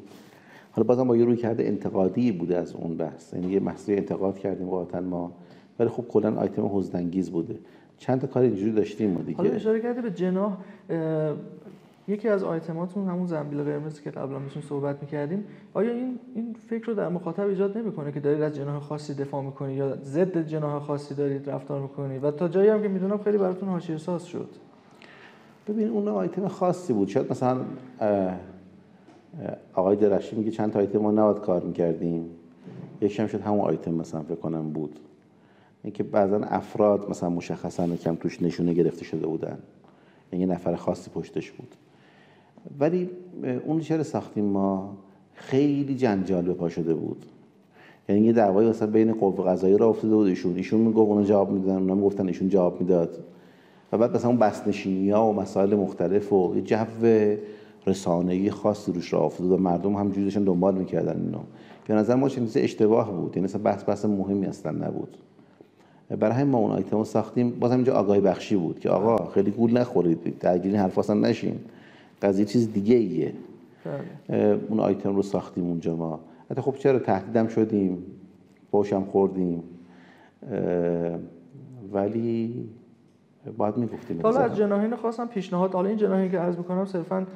حالا 0.71 0.87
بازم 0.87 1.09
با 1.09 1.16
یه 1.16 1.25
روی 1.25 1.37
کرده 1.37 1.64
انتقادی 1.64 2.33
بوده 2.33 2.57
از 2.57 2.75
اون 2.75 2.97
بحث. 2.97 3.33
یعنی 3.33 3.52
یه 3.52 3.61
محصول 3.61 3.95
انتقاد 3.95 4.38
کردیم 4.38 4.69
واقعا 4.69 5.00
ما. 5.00 5.33
ولی 5.78 5.88
خب 5.88 6.04
کلا 6.09 6.37
آیتم 6.37 6.66
حزنانگیز 6.66 7.31
بوده. 7.31 7.54
چند 7.99 8.21
تا 8.21 8.26
کار 8.26 8.42
اینجوری 8.42 8.73
داشتیم 8.73 9.11
ما 9.11 9.23
دیگه. 9.23 9.37
حالا 9.38 9.50
اشاره 9.50 9.81
کرده 9.81 10.02
به 10.02 10.11
جناح 10.11 10.57
یکی 12.09 12.28
از 12.28 12.44
آیتماتون 12.44 13.09
همون 13.09 13.26
زنبیل 13.26 13.62
قرمزی 13.62 14.02
که 14.02 14.11
قبلا 14.11 14.38
بهشون 14.38 14.62
صحبت 14.62 15.02
می‌کردیم 15.02 15.44
آیا 15.75 15.92
این 15.92 16.18
این 16.35 16.56
فکر 16.68 16.87
رو 16.87 16.94
در 16.94 17.09
مخاطب 17.09 17.47
ایجاد 17.47 17.78
نمی‌کنه 17.78 18.12
که 18.12 18.21
دارید 18.21 18.42
از 18.42 18.56
جناح 18.56 18.80
خاصی 18.80 19.14
دفاع 19.14 19.42
می‌کنید 19.42 19.76
یا 19.76 19.97
ضد 19.97 20.47
جناح 20.47 20.78
خاصی 20.78 21.14
دارید 21.14 21.50
رفتار 21.50 21.80
می‌کنید؟ 21.80 22.25
و 22.25 22.30
تا 22.30 22.49
جایی 22.49 22.68
هم 22.68 22.82
که 22.82 22.88
می‌دونم 22.88 23.18
خیلی 23.18 23.38
براتون 23.38 23.68
حاشیه 23.68 23.97
ساز 23.97 24.25
شد. 24.25 24.49
ببین 25.68 25.88
اون 25.88 26.09
آیتم 26.09 26.49
خاصی 26.49 26.92
بود. 26.92 27.09
شاید 27.09 27.30
مثلا 27.30 27.61
آقای 29.75 29.97
درخشی 29.97 30.37
میگه 30.37 30.50
چند 30.50 30.73
تا 30.73 30.78
آیتم 30.78 30.99
ما 30.99 31.11
نباید 31.11 31.38
کار 31.38 31.62
می‌کردیم. 31.62 32.30
یکم 33.00 33.26
شد 33.26 33.40
همون 33.40 33.61
آیتم 33.61 33.94
مثلا 33.94 34.23
فکر 34.23 34.35
کنم 34.35 34.71
بود. 34.71 34.99
اینکه 35.85 36.02
بعضا 36.02 36.37
افراد 36.37 37.11
مثلا 37.11 37.30
مشخصا 37.30 37.97
کم 37.97 38.14
توش 38.14 38.42
نشونه 38.42 38.73
گرفته 38.73 39.04
شده 39.04 39.26
بودن. 39.26 39.59
یعنی 40.32 40.47
نفر 40.47 40.75
خاصی 40.75 41.11
پشتش 41.11 41.50
بود. 41.50 41.75
ولی 42.81 43.11
اون 43.66 43.81
چرا 43.81 44.02
ساختیم 44.02 44.45
ما؟ 44.45 44.97
خیلی 45.35 45.95
جنجال 45.95 46.45
به 46.45 46.52
پا 46.52 46.69
شده 46.69 46.95
بود. 46.95 47.26
یعنی 48.09 48.21
یه 48.21 48.33
دعوایی 48.33 48.69
مثلا 48.69 48.88
بین 48.88 49.12
قوه 49.12 49.50
قضایی 49.50 49.78
را 49.78 49.88
افتاده 49.88 50.14
بود. 50.14 50.26
ایشون 50.26 50.57
ایشون 50.57 50.81
می‌گفت 50.81 51.11
اون 51.11 51.25
جواب 51.25 51.50
می‌دادن 51.50 51.76
اونا 51.76 51.95
می‌گفتن 51.95 52.26
ایشون 52.26 52.49
جواب 52.49 52.81
می‌داد. 52.81 53.19
و 53.92 53.99
بعد 53.99 54.16
مثلا 54.16 54.31
اون 54.31 54.38
بسنشینی 54.38 55.11
ها 55.11 55.28
و 55.28 55.33
مسائل 55.33 55.75
مختلف 55.75 56.33
و 56.33 56.52
یه 56.57 56.62
جو 56.62 56.76
رسانه‌ای 57.87 58.50
خاصی 58.50 58.92
روش 58.92 59.12
را 59.12 59.21
افتاد 59.21 59.50
و 59.50 59.57
مردم 59.57 59.95
هم 59.95 60.09
داشتن 60.09 60.45
دنبال 60.45 60.75
می‌کردن 60.75 61.21
اینو. 61.21 61.38
به 61.87 61.95
نظر 61.95 62.14
ما 62.14 62.28
چیز 62.28 62.57
اشتباه 62.57 63.12
بود. 63.12 63.37
یعنی 63.37 63.45
مثلا 63.45 63.62
بحث 63.62 63.88
بحث 63.88 64.04
مهمی 64.04 64.47
اصلا 64.47 64.73
نبود. 64.73 65.16
برای 66.21 66.45
ما 66.45 66.59
اون 66.59 66.71
آیتم 66.71 67.04
ساختیم. 67.04 67.50
بازم 67.50 67.75
اینجا 67.75 67.95
آگاهی 67.95 68.21
بخشی 68.21 68.57
بود 68.57 68.81
که 68.81 68.90
آقا 68.90 69.31
خیلی 69.31 69.50
گول 69.50 69.78
نخورید. 69.78 70.38
درگیر 70.40 70.76
حرف 70.76 70.99
اصلا 70.99 71.16
نشین. 71.16 71.59
قضیه 72.22 72.44
چیز 72.44 72.72
دیگه 72.72 72.96
ایه. 72.96 73.32
بله. 74.28 74.60
اون 74.68 74.80
آیتم 74.80 75.16
رو 75.16 75.22
ساختیم 75.22 75.64
اونجا 75.64 75.96
ما. 75.96 76.20
حتی 76.50 76.60
خب 76.60 76.74
چرا 76.76 76.98
تهدیدم 76.98 77.48
شدیم 77.48 78.04
باشم 78.70 79.04
خوردیم. 79.04 79.62
ولی 81.92 82.68
باید 83.56 83.76
می‌گفتیم 83.76 84.20
حالا 84.22 84.38
از 84.38 84.56
جناهین 84.56 84.96
خواستم 84.96 85.26
پیشنهاد 85.26 85.72
حالا 85.72 85.88
این 85.88 85.98
جناهین 85.98 86.30
که 86.30 86.38
عرض 86.38 86.56
می‌کنم 86.56 86.84
صرفا 86.84 87.26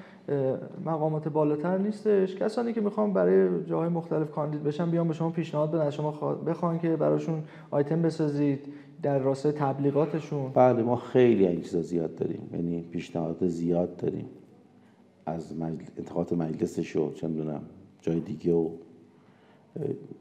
مقامات 0.84 1.28
بالاتر 1.28 1.78
نیستش. 1.78 2.36
کسانی 2.36 2.72
که 2.72 2.80
می‌خوام 2.80 3.12
برای 3.12 3.64
جاهای 3.64 3.88
مختلف 3.88 4.30
کاندید 4.30 4.62
بشن 4.62 4.90
بیان 4.90 5.08
به 5.08 5.14
شما 5.14 5.30
پیشنهاد 5.30 5.70
بدن. 5.70 5.90
شما 5.90 6.10
بخوان 6.46 6.78
که 6.78 6.96
براشون 6.96 7.42
آیتم 7.70 8.02
بسازید 8.02 8.60
در 9.02 9.18
راستای 9.18 9.52
تبلیغاتشون. 9.52 10.50
بله 10.54 10.82
ما 10.82 10.96
خیلی 10.96 11.46
این 11.46 11.60
چیزا 11.60 11.82
زیاد 11.82 12.14
داریم. 12.14 12.50
یعنی 12.52 12.82
پیشنهاد 12.82 13.46
زیاد 13.46 13.96
داریم. 13.96 14.26
از 15.26 15.56
مجل... 15.56 15.85
انتخابات 15.99 16.33
مجلسش 16.33 16.97
و 16.97 17.12
چند 17.12 17.37
دونم 17.37 17.62
جای 18.02 18.21
دیگه 18.21 18.52
و 18.52 18.71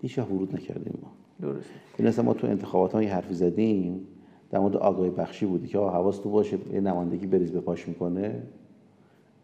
هیچ 0.02 0.20
ورود 0.20 0.56
نکردیم 0.56 1.00
ما. 1.02 1.12
درسته. 1.42 1.70
این 1.98 2.08
اصلا 2.08 2.26
ما 2.26 2.34
تو 2.34 2.48
انتخابات 2.48 2.96
ها 2.96 3.00
حرفی 3.00 3.34
زدیم 3.34 4.08
در 4.52 4.60
مورد 4.60 4.76
آگاهی 4.76 5.10
بخشی 5.10 5.46
بودی 5.46 5.68
که 5.68 5.78
حواس 5.78 6.18
تو 6.18 6.30
باشه 6.30 6.58
یه 6.74 6.80
نمایندگی 6.80 7.28
بریز 7.28 7.52
به 7.52 7.62
پاش 7.62 7.88
می‌کنه. 7.88 8.42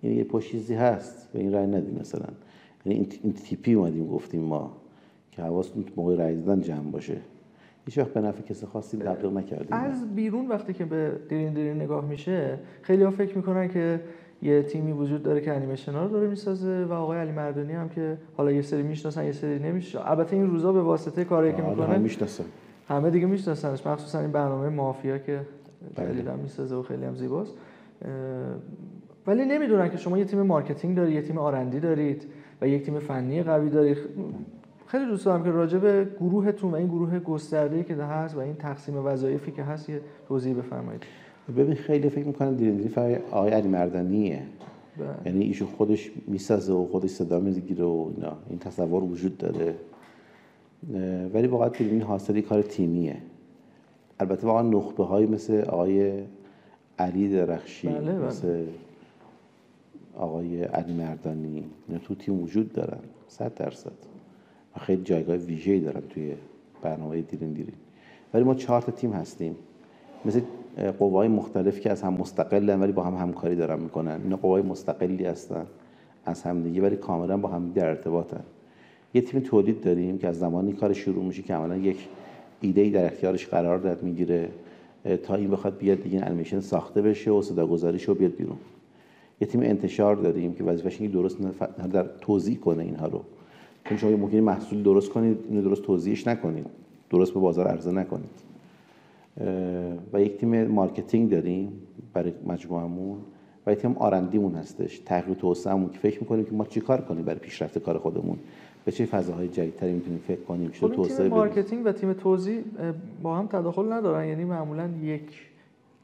این 0.01 0.17
یه 0.17 0.23
پشیزی 0.23 0.73
هست 0.73 1.29
به 1.33 1.39
این 1.39 1.51
رای 1.51 1.67
ندیم 1.67 1.97
مثلا. 1.99 2.25
یعنی 2.85 3.07
این 3.23 3.33
تیپی 3.33 3.73
اومدیم 3.73 4.07
گفتیم 4.07 4.41
ما 4.41 4.77
که 5.31 5.41
حواستون 5.41 5.85
موقع 5.95 6.15
رای 6.15 6.35
دادن 6.35 6.61
جمع 6.61 6.91
باشه. 6.91 7.17
هیچ 7.85 7.97
وقت 7.97 8.13
به 8.13 8.21
نفع 8.21 8.41
کسی 8.41 8.65
خاصی 8.65 8.97
تبلیغ 8.97 9.33
نکردیم 9.33 9.73
از 9.73 10.15
بیرون 10.15 10.47
وقتی 10.47 10.73
که 10.73 10.85
به 10.85 11.19
دیرین 11.29 11.53
دیرین 11.53 11.81
نگاه 11.81 12.05
میشه 12.05 12.59
خیلی 12.81 13.03
ها 13.03 13.11
فکر 13.11 13.37
می‌کنن 13.37 13.67
که 13.67 14.01
یه 14.41 14.63
تیمی 14.63 14.91
وجود 14.91 15.23
داره 15.23 15.41
که 15.41 15.53
انیمیشن 15.53 15.91
ها 15.91 16.03
رو 16.03 16.09
داره 16.09 16.27
می‌سازه 16.27 16.85
و 16.85 16.93
آقای 16.93 17.19
علی 17.19 17.31
مردانی 17.31 17.73
هم 17.73 17.89
که 17.89 18.17
حالا 18.37 18.51
یه 18.51 18.61
سری 18.61 18.83
می‌شناسن 18.83 19.25
یه 19.25 19.31
سری 19.31 19.59
نمی‌شناسن 19.59 20.09
البته 20.09 20.35
این 20.35 20.47
روزا 20.47 20.71
به 20.71 20.81
واسطه 20.81 21.23
کاری 21.23 21.53
که 21.53 21.61
می‌کنه 21.61 21.97
می‌شناسن. 21.97 22.43
همه 22.87 23.09
دیگه 23.09 23.25
میشناسنش. 23.25 23.87
مخصوصا 23.87 24.19
این 24.19 24.31
برنامه 24.31 24.69
مافیا 24.69 25.17
که 25.17 25.41
جدیدا 25.97 26.31
بله. 26.31 26.41
می‌سازه 26.41 26.75
و 26.75 26.81
خیلی 26.81 27.05
هم 27.05 27.15
زیباست. 27.15 27.53
ولی 29.27 29.45
نمی‌دونن 29.45 29.89
که 29.89 29.97
شما 29.97 30.17
یه 30.17 30.25
تیم 30.25 30.41
marketing 30.41 30.95
دارید 30.95 31.15
یه 31.15 31.21
تیم 31.21 31.37
R&D 31.37 31.79
دارید 31.79 32.25
و 32.61 32.67
یک 32.67 32.85
تیم 32.85 32.99
فنی 32.99 33.43
قوی 33.43 33.69
دارید. 33.69 33.97
خیلی 34.87 35.05
دوست 35.05 35.25
دارم 35.25 35.43
که 35.43 35.51
راجع 35.51 35.77
به 35.77 36.07
گروهتون 36.19 36.71
و 36.71 36.75
این 36.75 36.87
گروه 36.87 37.19
گسترده 37.19 37.83
که 37.83 37.95
هست 37.95 38.35
و 38.35 38.39
این 38.39 38.55
تقسیم 38.55 39.05
وظایفی 39.05 39.51
که 39.51 39.63
هست 39.63 39.89
یه 39.89 40.01
توضیح 40.27 40.57
بفرمایید. 40.57 41.03
ببین 41.49 41.75
خیلی 41.75 42.09
فکر 42.09 42.25
می‌کنم 42.25 42.55
دیرین 42.55 42.75
دیرین 42.75 42.91
فقط 42.91 43.21
آقای 43.31 43.51
علی 43.51 43.67
مردنیه 43.67 44.41
بله. 44.97 45.07
یعنی 45.25 45.45
ایشون 45.45 45.67
خودش 45.67 46.11
می‌سازه 46.27 46.73
و 46.73 46.85
خودش 46.85 47.09
صدا 47.09 47.39
می‌گیره 47.39 47.85
و 47.85 48.11
اینا. 48.15 48.37
این 48.49 48.59
تصور 48.59 49.03
وجود 49.03 49.37
داره. 49.37 49.75
ولی 51.33 51.47
واقعا 51.47 51.69
این 51.79 52.01
حاصلی 52.01 52.41
کار 52.41 52.61
تیمیه. 52.61 53.17
البته 54.19 54.47
واقعا 54.47 54.61
نخبه 54.61 55.03
های 55.03 55.25
مثل 55.25 55.61
آقای 55.61 56.23
علی 56.99 57.29
درخشی 57.29 57.87
بله 57.87 57.99
بله. 57.99 58.27
مثل 58.27 58.65
آقای 60.17 60.63
علی 60.63 60.93
مردانی 60.93 61.63
تو 62.03 62.15
تیم 62.15 62.41
وجود 62.41 62.73
دارن 62.73 62.99
صد 63.27 63.53
درصد. 63.53 63.91
و 64.75 64.79
خیلی 64.79 65.03
جایگاه 65.03 65.35
ویژه‌ای 65.35 65.79
دارن 65.79 66.01
توی 66.09 66.33
برنامه 66.81 67.21
دیرین 67.21 67.53
دیرین. 67.53 67.73
ولی 68.33 68.43
ما 68.43 68.55
چهار 68.55 68.81
تا 68.81 68.91
تیم 68.91 69.13
هستیم. 69.13 69.55
مثل 70.25 70.41
قوای 70.99 71.27
مختلف 71.27 71.79
که 71.79 71.91
از 71.91 72.01
هم 72.01 72.13
مستقلن 72.13 72.81
ولی 72.81 72.91
با 72.91 73.03
هم 73.03 73.15
همکاری 73.15 73.55
دارن 73.55 73.79
می‌کنن. 73.79 74.19
اینا 74.23 74.35
قوای 74.35 74.61
مستقلی 74.61 75.25
هستن 75.25 75.65
از 76.25 76.43
هم 76.43 76.63
دیگه 76.63 76.81
ولی 76.81 76.95
کاملا 76.95 77.37
با 77.37 77.49
هم 77.49 77.71
در 77.75 77.89
ارتباطن. 77.89 78.43
یه 79.13 79.21
تیم 79.21 79.39
تولید 79.39 79.81
داریم 79.81 80.17
که 80.17 80.27
از 80.27 80.39
زمانی 80.39 80.73
کار 80.73 80.93
شروع 80.93 81.23
میشه 81.23 81.41
که 81.41 81.53
عملا 81.53 81.77
یک 81.77 82.07
ایده 82.61 82.89
در 82.89 83.05
اختیارش 83.05 83.47
قرار 83.47 83.77
داد 83.77 84.03
می‌گیره 84.03 84.49
تا 85.23 85.35
این 85.35 85.51
بخواد 85.51 85.77
بیاد 85.77 86.03
دیگه 86.03 86.25
انیمیشن 86.25 86.59
ساخته 86.59 87.01
بشه 87.01 87.31
و 87.31 87.41
صدا 87.41 87.63
رو 88.07 88.15
بیاد 88.15 88.31
بیرون. 88.31 88.57
یه 89.41 89.47
تیم 89.47 89.61
انتشار 89.61 90.15
داریم 90.15 90.53
که 90.53 90.63
وظیفش 90.63 91.01
اینه 91.01 91.13
درست 91.13 91.37
در 91.93 92.05
توضیح 92.21 92.57
کنه 92.57 92.83
اینها 92.83 93.07
رو. 93.07 93.21
چون 93.85 93.97
شما 93.97 94.17
ممکنه 94.17 94.41
محصول 94.41 94.83
درست 94.83 95.09
کنید 95.09 95.37
اینو 95.49 95.61
درست 95.61 95.81
توضیحش 95.81 96.27
نکنید. 96.27 96.65
درست 97.09 97.33
به 97.33 97.39
بازار 97.39 97.67
عرضه 97.67 97.91
نکنید. 97.91 98.50
و 100.13 100.21
یک 100.21 100.37
تیم 100.37 100.67
marketing 100.67 101.29
داریم 101.29 101.71
برای 102.13 102.33
مجموعمون 102.45 103.17
و 103.67 103.71
یک 103.71 103.79
تیم 103.79 103.97
R&D 103.97 104.26
مون 104.26 104.55
هستش. 104.55 104.99
تحقیق 104.99 105.37
توسعهمون 105.37 105.89
که 105.89 105.99
فکر 105.99 106.19
می‌کنیم 106.19 106.45
که 106.45 106.51
ما 106.51 106.65
چیکار 106.65 107.01
کنیم 107.01 107.25
برای 107.25 107.39
پیشرفت 107.39 107.77
کار 107.77 107.97
خودمون. 107.97 108.37
به 108.85 108.91
چه 108.91 109.05
فضاهای 109.05 109.47
جدیدتری 109.47 109.93
می‌تونیم 109.93 110.19
فکر 110.19 110.41
کنیم 110.41 110.69
چه 110.69 110.87
خب 110.87 110.93
توسعه 110.93 111.17
تیم 111.17 111.37
marketing 111.37 111.85
و 111.85 111.91
تیم 111.91 112.13
توزیع 112.13 112.61
با 113.23 113.35
هم 113.37 113.47
تداخل 113.47 113.91
ندارن. 113.91 114.27
یعنی 114.27 114.43
معمولا 114.43 114.89
یک 115.03 115.21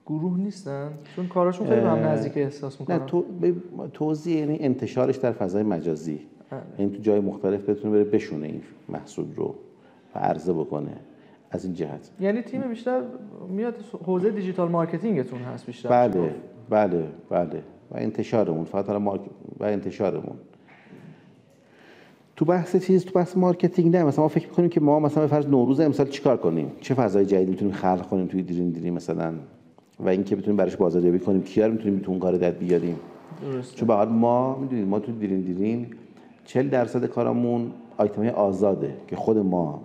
گروه 0.06 0.38
نیستن. 0.38 0.92
چون 1.16 1.28
کاراشون 1.28 1.68
خیلی 1.68 1.82
هم 1.82 1.98
نزدیک 1.98 2.38
احساس 2.38 2.80
می‌کنن 2.82 2.98
نه 2.98 3.06
تو... 3.06 3.26
توزیع 3.94 4.38
یعنی 4.38 4.58
انتشارش 4.60 5.16
در 5.16 5.32
فضای 5.32 5.64
مجازی. 5.64 6.20
بله. 6.50 6.62
یعنی 6.80 6.92
تو 6.92 7.02
جای 7.02 7.20
مختلف 7.20 7.70
بتونه 7.70 7.94
بره 7.94 8.04
بشونه 8.04 8.48
این 8.48 8.62
محصول 8.90 9.26
رو 9.36 9.56
و 10.16 10.20
عرضه 10.20 10.54
بکنه. 10.54 10.98
از 11.52 11.66
این 11.66 11.74
جهت. 11.74 12.12
یعنی 12.20 12.42
تیم 12.42 12.62
بیشتر 12.62 13.02
میاد 13.50 13.76
حوزه 14.06 14.30
digital 14.30 14.70
marketing 14.70 15.22
تون 15.22 15.40
هست 15.40 15.66
بیشتر. 15.66 15.90
بله 15.90 16.36
بله 16.70 17.04
بله. 17.30 17.64
و 17.92 17.98
انتشارمون 17.98 18.66
فقط 18.66 18.90
مارک... 18.90 19.22
و 19.60 19.64
انتشارمون. 19.64 20.36
تو 22.36 22.46
بحث 22.46 22.76
چیز 22.76 23.06
تو 23.06 23.12
بحث 23.12 23.38
marketing 23.38 23.96
نه 23.96 24.04
مثلا 24.04 24.24
ما 24.24 24.28
فکر 24.28 24.50
می‌کنیم 24.50 24.70
که 24.70 24.82
ما 24.82 25.00
مثلا 25.00 25.24
به 25.24 25.28
فرض 25.28 25.48
نوروز 25.48 25.80
امسال 25.80 26.08
چیکار 26.08 26.38
کنیم؟ 26.38 26.72
چه 26.82 26.94
فضای 26.94 27.26
جدید 27.26 27.50
می‌تونیم 27.50 27.74
خلق 27.74 28.08
کنیم 28.08 28.28
توی 28.28 28.42
دیرین 28.42 28.70
دیرین 28.70 28.94
مثلا؟ 28.94 29.34
و 30.00 30.10
اینکه 30.10 30.36
بتونیم 30.36 30.58
براش 30.58 30.76
بازاریابی 30.76 31.20
کنیم 31.20 31.44
کیا 31.44 31.68
رو 31.68 31.72
می‌تونیم 31.72 32.00
تو 32.00 32.12
اون 32.12 32.20
کار 32.20 32.38
در 32.38 32.52
بیاریم؟ 32.52 33.00
درسته. 33.42 33.76
چون 33.78 33.88
بعد 33.88 34.10
ما 34.10 34.60
می‌دونید 34.60 34.88
ما 34.88 35.00
تو 35.00 35.12
دیرین 35.12 35.42
دیرین 35.42 35.88
40 36.46 36.70
درصد 36.70 37.06
کارمون 37.06 37.72
آیتم 37.98 38.26
آزاده 38.26 38.94
که 39.08 39.16
خود 39.16 39.38
ما 39.38 39.82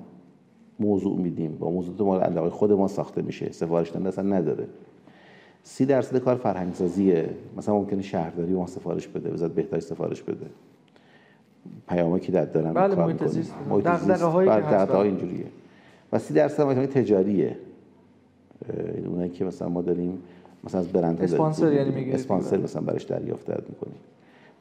موضوع 0.81 1.19
میدیم 1.19 1.57
با 1.59 1.71
موضوعات 1.71 2.01
ما 2.01 2.19
علاقه 2.19 2.51
خود 2.51 2.73
ما 2.73 2.89
ساخته 2.89 3.23
میشه 3.23 3.53
سفارش 3.53 3.93
دهنده 3.93 4.09
اصلا 4.09 4.25
نداره. 4.37 4.67
سی 5.63 5.87
درصد 5.87 6.19
کار 6.19 6.37
فرهنگ 6.37 6.75
سازیه 6.75 7.31
مثلا 7.57 7.75
ممکنه 7.75 8.03
شهرداری 8.03 8.53
ما 8.53 8.67
سفارش 8.67 9.09
بده 9.09 9.31
بذات 9.31 9.53
بهداشت 9.53 9.87
سفارش 9.87 10.23
بده. 10.23 10.47
پیامی 11.89 12.21
که 12.21 12.33
در 12.33 12.45
دارن؟ 12.45 12.73
بله 12.73 12.89
دغدغه‌هایی 13.81 14.49
که 14.49 14.55
هست 14.55 14.91
اینجوریه. 14.95 15.47
و 16.13 16.19
سی 16.19 16.35
درصد 16.35 16.63
مثلا 16.63 16.87
تجاریه. 16.87 17.57
اونایی 19.07 19.31
که 19.31 19.45
مثلا 19.45 19.69
ما 19.69 19.83
داریم 19.83 20.19
مثلا 20.65 20.81
از 20.81 20.89
برند 20.89 21.23
اسپانسر 21.23 21.73
یعنی 21.73 21.91
میگه 21.91 22.15
اسپانسر 22.15 22.57
مثلا 22.57 22.83
براش 22.83 23.03
دریافت 23.03 23.49
می‌کنیم. 23.49 23.97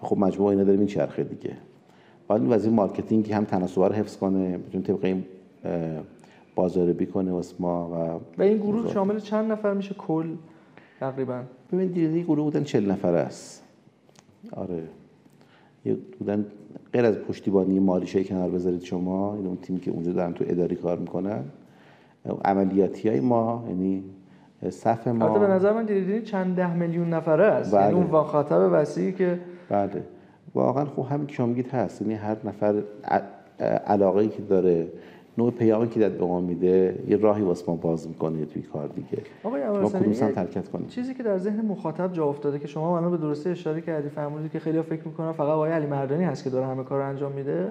خب 0.02 0.18
مجموعه 0.18 0.52
اینا 0.52 0.64
داریم 0.64 0.80
این 0.80 0.88
چرخه 0.88 1.24
دیگه. 1.24 1.54
بعد 2.28 2.52
وزیر 2.52 2.72
marketing 2.72 3.34
هم 3.34 3.46
تناسب 3.46 3.82
رو 3.82 3.94
حفظ 3.94 4.18
کنه. 4.18 4.58
بتونه 4.58 4.84
طبق 4.84 5.06
این 5.06 5.24
بازاریابی 6.56 7.06
کنه 7.06 7.32
واسه 7.32 7.56
ما 7.60 7.90
و 7.90 8.40
و 8.40 8.44
این 8.44 8.58
گروه 8.58 8.94
شامل 8.94 9.20
چند 9.20 9.52
نفر 9.52 9.74
میشه؟ 9.74 9.96
کل 9.98 10.36
تقریبا. 11.00 11.42
ببین 11.74 11.88
دیگه 11.88 12.24
گروه 12.24 12.44
بودن 12.44 12.64
40 12.64 12.92
نفر 12.92 13.16
است. 13.16 13.64
آره. 14.52 14.84
یه 15.86 15.98
بودن 16.20 16.46
غیر 16.94 17.06
از 17.06 17.16
پشتیبانی 17.16 17.80
مالیشه 17.80 18.24
کنار 18.24 18.50
بذارید 18.50 18.82
شما. 18.82 19.36
این 19.36 19.48
اون 19.48 19.58
تیمی 19.58 19.80
که 19.80 19.92
اونجا 19.92 20.12
دارن 20.12 20.34
تو 20.34 20.46
اداری 20.48 20.76
کار 20.76 20.98
می‌کنن. 20.98 21.44
عملیاتی 22.46 23.10
های 23.10 23.20
ما 23.20 23.66
یعنی 23.68 24.04
صف 24.70 25.08
ما. 25.08 25.26
البته 25.26 25.40
به 25.40 25.48
نظر 25.48 25.74
من 25.74 25.86
دیدین 25.86 26.22
چند 26.22 26.56
ده 26.56 26.74
میلیون 26.74 27.10
نفره 27.10 27.46
است. 27.46 27.76
بله. 27.76 27.82
یعنی 27.82 27.94
اون 27.96 28.24
خاطب 28.24 28.70
وسیعی 28.72 29.12
که 29.12 29.40
بله. 29.70 30.04
واقعا 30.56 30.86
خب 30.86 31.06
همین 31.10 31.28
که 31.28 31.34
شما 31.34 31.46
میگید 31.46 31.68
هست. 31.68 32.02
یعنی 32.02 32.14
هر 32.14 32.38
نفر 32.44 32.84
علاقه 33.86 34.18
ای 34.18 34.30
که 34.30 34.42
داره 34.42 34.88
نوع 35.38 35.52
پیامی 35.52 35.90
که 35.90 36.00
داد 36.00 36.12
به 36.12 36.26
ما 36.26 36.42
میده 36.42 37.04
یه 37.08 37.18
راهی 37.18 37.44
واسه 37.44 37.66
ما 37.68 37.76
باز 37.76 38.08
می‌کنه 38.08 38.46
توی 38.46 38.62
کار 38.62 38.88
دیگه. 38.88 39.24
آقای 39.44 39.68
ما 39.68 39.90
کدوم 39.90 40.14
حرکت 40.36 40.70
کنیم؟ 40.70 40.88
چیزی 40.88 41.14
که 41.14 41.24
در 41.24 41.38
ذهن 41.38 41.66
مخاطب 41.66 42.14
جا 42.14 42.26
افتاده 42.26 42.60
که 42.60 42.68
شما 42.68 42.98
الان 42.98 43.12
به 43.12 43.18
درستی 43.18 43.50
اشاره 43.50 43.82
کردی 43.82 44.10
فرمودید 44.10 44.52
که 44.52 44.60
خیلی 44.60 44.82
فکر 44.82 45.08
می‌کنن 45.08 45.32
فقط 45.32 45.48
آقای 45.48 45.72
علی 45.72 45.88
مردانی 45.88 46.24
هست 46.24 46.44
که 46.44 46.50
داره 46.50 46.66
همه 46.66 46.84
کار 46.84 47.02
انجام 47.02 47.32
میده. 47.32 47.68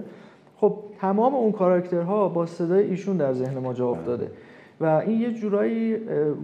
خب 0.57 0.79
تمام 1.00 1.35
اون 1.35 1.52
کاراکترها 1.52 2.29
با 2.29 2.47
صدای 2.47 2.90
ایشون 2.90 3.17
در 3.17 3.33
ذهن 3.33 3.59
ما 3.59 3.73
جا 3.73 3.88
افتاده. 3.88 4.31
و 4.81 4.85
این 4.85 5.21
یه 5.21 5.33
جورایی 5.33 5.97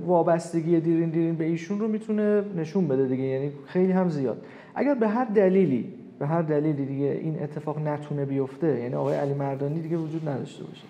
وابستگی 0.07 0.81
دیرین 0.81 1.11
دیرین 1.11 1.35
به 1.35 1.45
ایشون 1.45 1.79
رو 1.79 1.89
می‌تونه 1.89 2.43
نشون 2.57 2.89
بده 2.89 3.07
دیگه 3.07 3.25
یعنی 3.25 3.53
خیلی 3.67 3.93
هم 3.93 4.09
زیاد. 4.09 4.45
اگر 4.75 4.95
به 4.95 5.09
هر 5.09 5.25
دلیلی 5.25 5.93
به 6.19 6.27
هر 6.27 6.43
دلیلی 6.43 6.87
دیگه 6.87 7.21
این 7.23 7.43
اتفاق 7.43 7.79
نتونه 7.79 8.25
بیفته 8.25 8.81
یعنی 8.81 8.95
آقای 8.95 9.15
علی 9.15 9.35
مردانی 9.35 9.81
دیگه 9.81 9.97
وجود 9.97 10.29
نداشته 10.29 10.65
باشه. 10.65 10.83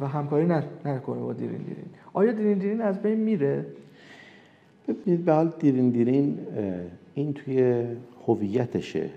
و 0.00 0.06
همکاری 0.06 0.46
نکنه 0.84 1.20
با 1.20 1.32
دیرین 1.32 1.58
دیرین. 1.58 1.84
آیا 2.12 2.32
دیرین 2.32 2.58
دیرین 2.58 2.80
از 2.80 3.02
بین 3.02 3.18
میره؟ 3.18 3.66
ببینید 4.88 5.24
به 5.24 5.32
حال 5.32 5.52
دیرین 5.58 5.90
دیرین 5.90 6.38
این 7.14 7.32
توی 7.32 7.84
هویتشه. 8.26 9.10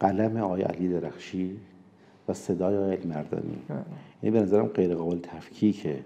قلم 0.00 0.36
آقای 0.36 0.62
علی 0.62 0.88
درخشی 0.88 1.56
و 2.28 2.32
صدای 2.32 2.76
آقای 2.76 2.96
علی 2.96 3.06
مردانی 3.08 3.58
یعنی 4.22 4.38
به 4.38 4.42
نظرم 4.42 4.66
غیر 4.66 4.94
قابل 4.94 5.18
تفکیکه 5.18 5.96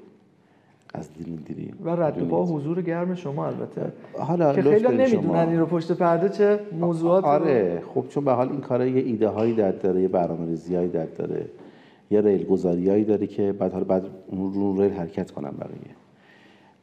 از 0.95 1.15
دیرین 1.15 1.37
دیرین. 1.37 1.75
و 1.85 1.91
رد 1.91 2.21
می‌دونید؟ 2.21 2.49
حضور 2.49 2.83
گرم 2.83 3.15
شما 3.15 3.47
البته. 3.47 3.93
حالا 4.13 4.55
که 4.55 4.63
خیلی 4.63 4.89
نمی‌دونن. 4.89 5.49
این 5.49 5.59
رو 5.59 5.67
پشت 5.67 5.93
پرده 5.93 6.29
چه 6.29 6.61
موضوعات 6.81 7.25
آره 7.25 7.83
خب 7.95 8.05
چون 8.09 8.25
به 8.25 8.33
حال 8.33 8.49
این 8.49 8.61
کارا 8.61 8.87
یه 8.87 9.03
ایده 9.03 9.29
هایی 9.29 9.55
در 9.55 9.73
داره 9.73 10.03
یه 10.03 10.09
برنامه 10.09 10.47
ریزی 10.47 10.89
در 10.89 11.07
داره. 11.07 11.47
یه 12.11 12.21
ریل 12.21 12.47
گذاری 12.47 13.05
داره 13.05 13.27
که 13.27 13.53
بعد 13.53 13.73
حالا 13.73 13.85
بعد 13.85 14.07
اون 14.27 14.55
رو 14.55 14.83
ریل 14.83 14.93
حرکت 14.93 15.31
کنن 15.31 15.51
بقیه 15.51 15.97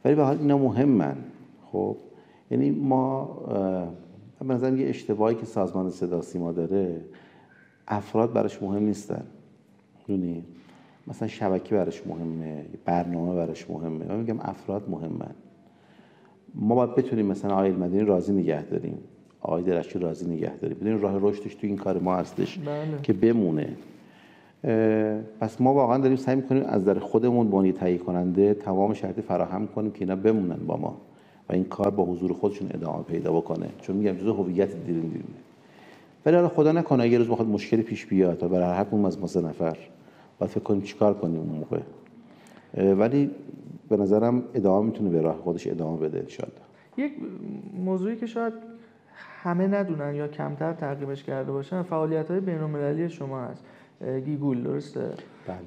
ولی 0.04 0.14
به 0.14 0.24
حال 0.24 0.38
اینا 0.38 0.58
مهمن. 0.58 1.16
خب؟ 1.72 1.96
یعنی 2.50 2.70
ما 2.70 3.24
به 4.38 4.54
نظرم 4.54 4.80
یه 4.80 4.88
اشتباهی 4.88 5.34
که 5.34 5.46
سازمان 5.46 5.90
صدا 5.90 6.22
سیما 6.22 6.52
داره 6.52 7.00
افراد 7.88 8.32
براش 8.32 8.62
مهم 8.62 8.82
نیستن. 8.82 9.24
می‌دونی؟ 10.08 10.44
مثلا 11.06 11.28
شبکه 11.28 11.74
براش 11.74 12.06
مهمه 12.06 12.64
برنامه 12.84 13.34
براش 13.34 13.70
مهمه. 13.70 14.04
من 14.04 14.16
میگم 14.16 14.40
افراد 14.40 14.90
مهمن. 14.90 15.34
ما 16.54 16.74
باید 16.74 16.94
بتونیم 16.94 17.26
مثلا 17.26 17.54
آقای 17.54 17.70
مدنی 17.70 18.00
راضی 18.00 18.32
نگه 18.32 18.62
داریم. 18.62 18.98
آقای 19.40 19.62
درخشی 19.62 19.98
راضی 19.98 20.26
نگه 20.26 20.56
داریم. 20.56 20.78
بدون 20.78 21.00
راه 21.00 21.18
رشدش 21.22 21.54
تو 21.54 21.66
این 21.66 21.76
کار 21.76 21.98
ما 21.98 22.16
هستش 22.16 22.58
بله. 22.58 23.02
که 23.02 23.12
بمونه. 23.12 23.76
پس 25.40 25.60
ما 25.60 25.74
واقعا 25.74 25.98
داریم 25.98 26.16
سعی 26.16 26.36
می‌کنیم 26.36 26.62
از 26.66 26.84
در 26.84 26.98
خودمون 26.98 27.64
یه 27.64 27.72
تهیه 27.72 27.98
کننده 27.98 28.54
تمام 28.54 28.94
شرایط 28.94 29.20
فراهم 29.20 29.66
کنیم 29.66 29.90
که 29.90 30.00
اینا 30.00 30.16
بمونن 30.16 30.66
با 30.66 30.76
ما 30.76 30.96
و 31.48 31.52
این 31.52 31.64
کار 31.64 31.90
با 31.90 32.04
حضور 32.04 32.32
خودشون 32.32 32.68
ادامه 32.74 33.02
پیدا 33.02 33.32
بکنه. 33.32 33.68
چون 33.80 33.96
میگم 33.96 34.12
جزء 34.12 34.32
هویت 34.32 34.68
دیرین 34.86 35.00
دیرینه. 35.00 35.24
ولی 36.26 36.36
حالا 36.36 36.48
خدا 36.48 36.72
نکنه 36.72 37.02
اگه 37.02 37.18
روز 37.18 37.28
بخواد 37.28 37.48
مشکلی 37.48 37.82
پیش 37.82 38.06
بیاد 38.06 38.42
و 38.42 38.48
برای 38.48 38.76
هر 38.76 39.06
از 39.06 39.20
ما 39.20 39.26
سه 39.26 39.40
نفر 39.40 39.76
باید 40.38 40.50
فکر 40.50 40.60
کنیم 40.60 40.82
چیکار 40.82 41.14
کنیم 41.14 41.40
اون 41.40 41.48
موقع. 41.48 41.80
ولی 42.94 43.30
به 43.88 43.96
نظرم 43.96 44.42
ادامه 44.54 44.86
می‌تونه 44.86 45.10
به 45.10 45.20
راه 45.20 45.36
خودش 45.36 45.66
ادامه 45.66 45.98
بده 45.98 46.18
انشالله 46.18 46.54
یک 46.96 47.12
موضوعی 47.84 48.16
که 48.16 48.26
شاید 48.26 48.52
همه 49.42 49.66
ندونن 49.66 50.14
یا 50.14 50.28
کمتر 50.28 50.72
تعقیبش 50.72 51.24
کرده 51.24 51.52
باشن 51.52 51.82
فعالیت 51.82 52.30
های 52.30 52.40
بین 52.40 53.08
شما 53.08 53.40
هست. 53.40 53.64
گیگول 54.24 54.62
درسته؟ 54.62 55.10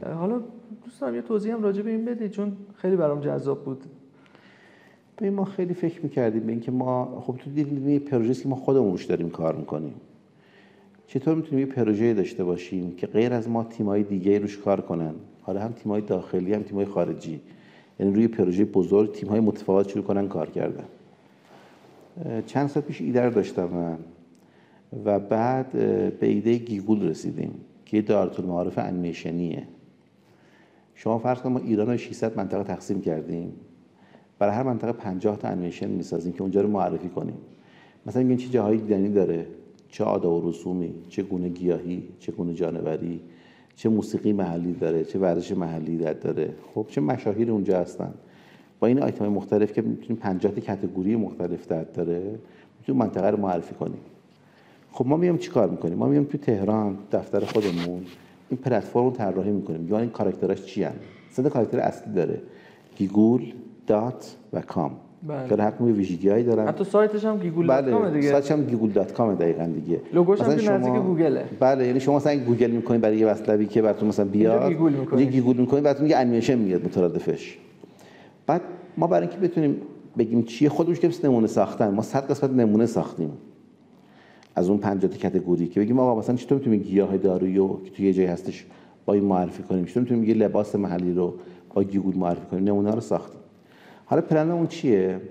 بله. 0.04 0.14
حالا 0.14 0.42
دوست 0.86 1.02
دارم 1.02 1.16
یه 1.16 1.22
توضیح 1.22 1.54
هم 1.54 1.64
راجع 1.64 1.82
به 1.82 1.90
این 1.90 2.06
بدید 2.06 2.32
چون 2.32 2.58
خیلی 2.76 2.96
برام 2.96 3.20
جذاب 3.22 3.64
بود. 3.64 3.84
ببین 5.18 5.34
ما 5.34 5.46
خیلی 5.46 5.74
فکر 5.74 6.02
می‌کردیم 6.04 6.44
به 6.44 6.52
اینکه 6.52 6.72
ما 6.72 7.22
خب 7.26 7.38
تو 7.38 7.50
دیدیم 7.50 7.90
یه 7.90 8.00
پروژه 8.00 8.34
که 8.34 8.50
ما 8.50 8.56
خودمون 8.56 8.92
روش 8.92 9.06
داریم 9.06 9.30
کار 9.30 9.56
می‌کنیم. 9.56 9.94
چطور 11.08 11.36
می‌تونیم 11.36 11.68
یه 11.68 11.74
پروژه 11.74 12.14
داشته 12.14 12.44
باشیم 12.44 12.96
که 12.96 13.08
غیر 13.08 13.34
از 13.34 13.50
ما 13.50 13.64
تیمای 13.64 14.04
دیگه 14.04 14.40
روش 14.40 14.58
کار 14.58 14.82
کنن؟ 14.82 15.14
حالا 15.42 15.60
هم 15.60 15.72
تیمای 15.72 16.02
داخلی 16.02 16.54
هم 16.54 16.64
تیمای 16.64 16.86
خارجی. 16.86 17.42
یعنی 18.00 18.14
روی 18.14 18.28
پروژه 18.28 18.66
بزرگ 18.66 19.12
تیمای 19.12 19.40
متفاوت 19.40 19.90
شروع 19.90 20.04
کنن 20.04 20.28
کار 20.28 20.50
کردن. 20.50 20.86
چند 22.46 22.68
سال 22.68 22.84
پیش 22.84 23.02
ایده 23.02 23.30
داشتم 23.30 23.66
من 23.66 23.98
و 25.06 25.20
بعد 25.20 25.72
به 26.20 26.28
ایده 26.28 26.58
گیگول 26.58 27.08
رسیدیم. 27.08 27.54
که 27.92 27.98
یه 27.98 28.04
دارالمعارف 28.04 28.78
انیمیشنیه. 28.78 29.68
شما 30.96 31.18
فرض 31.18 31.42
کنید 31.42 31.58
ما 31.58 31.66
ایران 31.66 31.88
رو 31.88 31.98
600 31.98 32.38
منطقه 32.38 32.64
تقسیم 32.64 33.02
کردیم. 33.02 33.54
برای 34.40 34.56
هر 34.56 34.64
منطقه 34.64 34.92
50 34.92 35.38
تا 35.38 35.48
انیمیشن 35.48 35.88
می‌سازیم 35.88 36.34
که 36.34 36.42
اونجا 36.42 36.62
رو 36.62 36.68
معرفی 36.68 37.10
کنیم. 37.10 37.38
مثلا 38.06 38.24
میگیم 38.24 38.38
چه 38.38 38.50
جاهایی 38.50 38.80
دیدنی 38.80 39.10
داره؟ 39.10 39.48
چه 39.90 40.04
آداب 40.04 40.46
و 40.46 40.50
رسومی؟ 40.50 40.94
چه 41.10 41.24
گونه 41.24 41.50
گیاهی؟ 41.50 42.10
چه 42.20 42.32
گونه 42.32 42.54
جانوری؟ 42.54 43.22
چه 43.76 43.90
موسیقی 43.90 44.34
محلی 44.34 44.74
داره؟ 44.74 45.04
چه 45.04 45.20
ورزش 45.20 45.52
محلی 45.52 45.98
داره؟ 45.98 46.54
خب 46.74 46.86
چه 46.90 47.02
مشاهیر 47.02 47.52
اونجا 47.52 47.80
هستن؟ 47.80 48.14
با 48.80 48.88
این 48.88 49.04
آیتم 49.04 49.28
مختلف 49.28 49.74
که 49.74 49.82
می‌تونیم 49.82 50.22
50 50.22 50.52
تا 50.52 50.62
کاتگوری 50.62 51.16
مختلف 51.16 51.68
در 51.68 51.84
داره 51.84 52.40
می‌تونیم 52.80 53.02
منطقه 53.02 53.30
رو 53.30 53.38
معرفی 53.38 53.76
کنیم. 53.76 54.02
خب 54.92 55.08
ما 55.08 55.18
میام 55.18 55.38
چیکار 55.38 55.70
می‌کنیم؟ 55.70 55.98
ما 55.98 56.08
میام 56.08 56.24
تو 56.24 56.38
تهران 56.38 56.98
دفتر 57.12 57.40
خودمون 57.40 58.02
این 58.50 58.58
پلتفرم 58.64 59.04
رو 59.04 59.12
طراحی 59.12 59.52
می‌کنیم. 59.52 59.88
یا 59.90 60.00
این 60.00 60.10
کاراکتراش 60.10 60.66
چی 60.66 60.84
ان 60.84 60.94
سه 61.30 61.50
کاراکتر 61.50 61.80
اصلی 61.80 62.14
داره. 62.14 62.42
گیگول 62.98 63.42
دات 63.88 64.36
و 64.54 64.62
کام. 64.62 64.92
بله. 65.28 65.50
که 65.50 65.64
هر 65.64 65.72
کدوم 65.72 65.88
یه 65.88 65.94
ویژگی‌هایی 65.94 66.44
دارن. 66.44 66.68
حتی 66.68 66.84
سایتش 66.84 67.26
هم 67.26 67.38
گیگول 67.38 67.68
بله 67.68 68.12
دیگه. 68.12 68.32
سایتش 68.32 68.52
هم 68.52 68.66
گیگول 68.66 68.90
دات 68.92 69.14
کام 69.14 69.36
دقیقاً 69.36 69.66
دیگه. 69.76 70.02
لوگوش 70.14 70.42
هم 70.42 70.58
شما- 70.58 70.78
نزدیک 70.78 70.94
گوگله. 70.94 71.44
بله 71.60 71.88
یعنی 71.88 72.00
شما 72.00 72.16
مثلا 72.16 72.40
گوگل 72.40 72.72
می‌کنید 72.72 73.02
برای 73.02 73.18
یه 73.18 73.26
مطلبی 73.26 73.66
که 73.66 73.82
براتون 73.82 74.08
مثلا 74.08 74.26
بیاد 74.26 74.70
گیگول 74.70 74.94
می‌کنید. 74.94 75.32
گیگول 75.32 75.58
می‌کنید 75.58 75.84
براتون 75.84 76.08
یه 76.08 76.18
انیمیشن 76.18 76.56
میاد 76.58 76.86
مترادفش. 76.86 77.58
بعد 78.48 78.62
ما 78.98 79.08
برای 79.08 79.28
اینکه 79.28 79.48
بتونیم 79.48 79.76
بگیم 80.18 80.44
چیه 80.44 80.70
خودمون 80.70 80.96
که 80.96 81.10
نمونه 81.24 81.48
ساختن. 81.48 81.94
ما 81.94 82.02
100 82.02 82.32
قسمت 82.32 82.52
نمونه 82.52 82.86
ساختیم. 82.86 83.32
از 84.56 84.70
اون 84.70 84.78
50 84.78 85.12
تا 85.12 85.30
کاتگوری 85.30 85.68
که 85.68 85.80
بگیم 85.80 86.00
آقا 86.00 86.20
مثلا 86.20 86.36
چطور 86.36 86.58
می‌تونیم 86.58 86.80
گیاه 86.80 87.18
دارویی 87.18 87.56
رو 87.56 87.82
که 87.84 87.92
توی 87.92 88.06
یه 88.06 88.14
جای 88.14 88.26
هستش 88.26 88.66
با 89.06 89.14
این 89.14 89.24
معرفی 89.24 89.64
کنیم؟ 89.64 89.86
چطور 89.86 90.04
می‌تونیم 90.04 90.24
یه 90.24 90.34
لباس 90.34 90.76
محلی 90.76 91.14
رو 91.14 91.34
با 91.74 91.84
گیگول 91.84 92.16
معرفی 92.16 92.46
کنیم؟ 92.46 92.64
نمونه 92.64 92.92
رو 92.92 93.02
ساختیم. 93.02 93.40
حالا 94.06 94.22
پلنمون 94.22 94.68
چیه؟ 94.68 95.22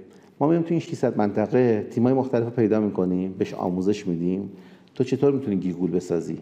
ما 0.40 0.46
میایم 0.48 0.62
تو 0.62 0.68
این 0.70 0.80
600 0.80 1.18
منطقه 1.18 1.86
تیمای 1.90 2.12
مختلف 2.12 2.44
رو 2.44 2.50
پیدا 2.50 2.80
می‌کنیم 2.80 3.34
بهش 3.38 3.54
آموزش 3.54 4.06
میدیم. 4.06 4.50
تو 4.94 5.04
چطور 5.04 5.32
می‌تونی 5.32 5.56
گیگول 5.56 5.90
بسازی؟ 5.90 6.38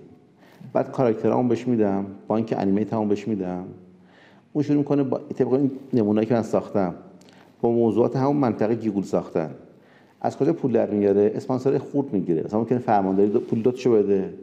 بعد 0.72 0.92
کاراکترامو 0.92 1.48
بهش 1.48 1.68
میدم 1.68 2.06
با 2.28 2.36
اینکه 2.36 2.60
انیمیتمو 2.60 3.06
بهش 3.06 3.28
میدم. 3.28 3.64
اون 4.52 4.64
شروع 4.64 4.78
می‌کنه 4.78 5.02
با 5.02 5.18
طبق 5.18 5.52
این 5.52 5.70
نمونه‌ای 5.92 6.26
که 6.26 6.34
من 6.34 6.42
ساختم 6.42 6.94
با 7.60 7.70
موضوعات 7.70 8.16
همون 8.16 8.36
منطقه 8.36 8.74
گیگول 8.74 9.02
ساختن. 9.02 9.50
از 10.20 10.36
کجا 10.36 10.52
پول 10.52 10.72
در 10.72 10.90
میاره؟ 10.90 11.32
اسپانسر 11.34 11.78
خرد 11.78 12.12
می‌گیره. 12.12 12.42
مثلا 12.44 12.58
ممکنه 12.58 12.78
فرمانداری 12.78 13.28
دو 13.28 13.40
پول 13.40 13.62
دوتشو 13.62 13.92
بده 13.92 14.34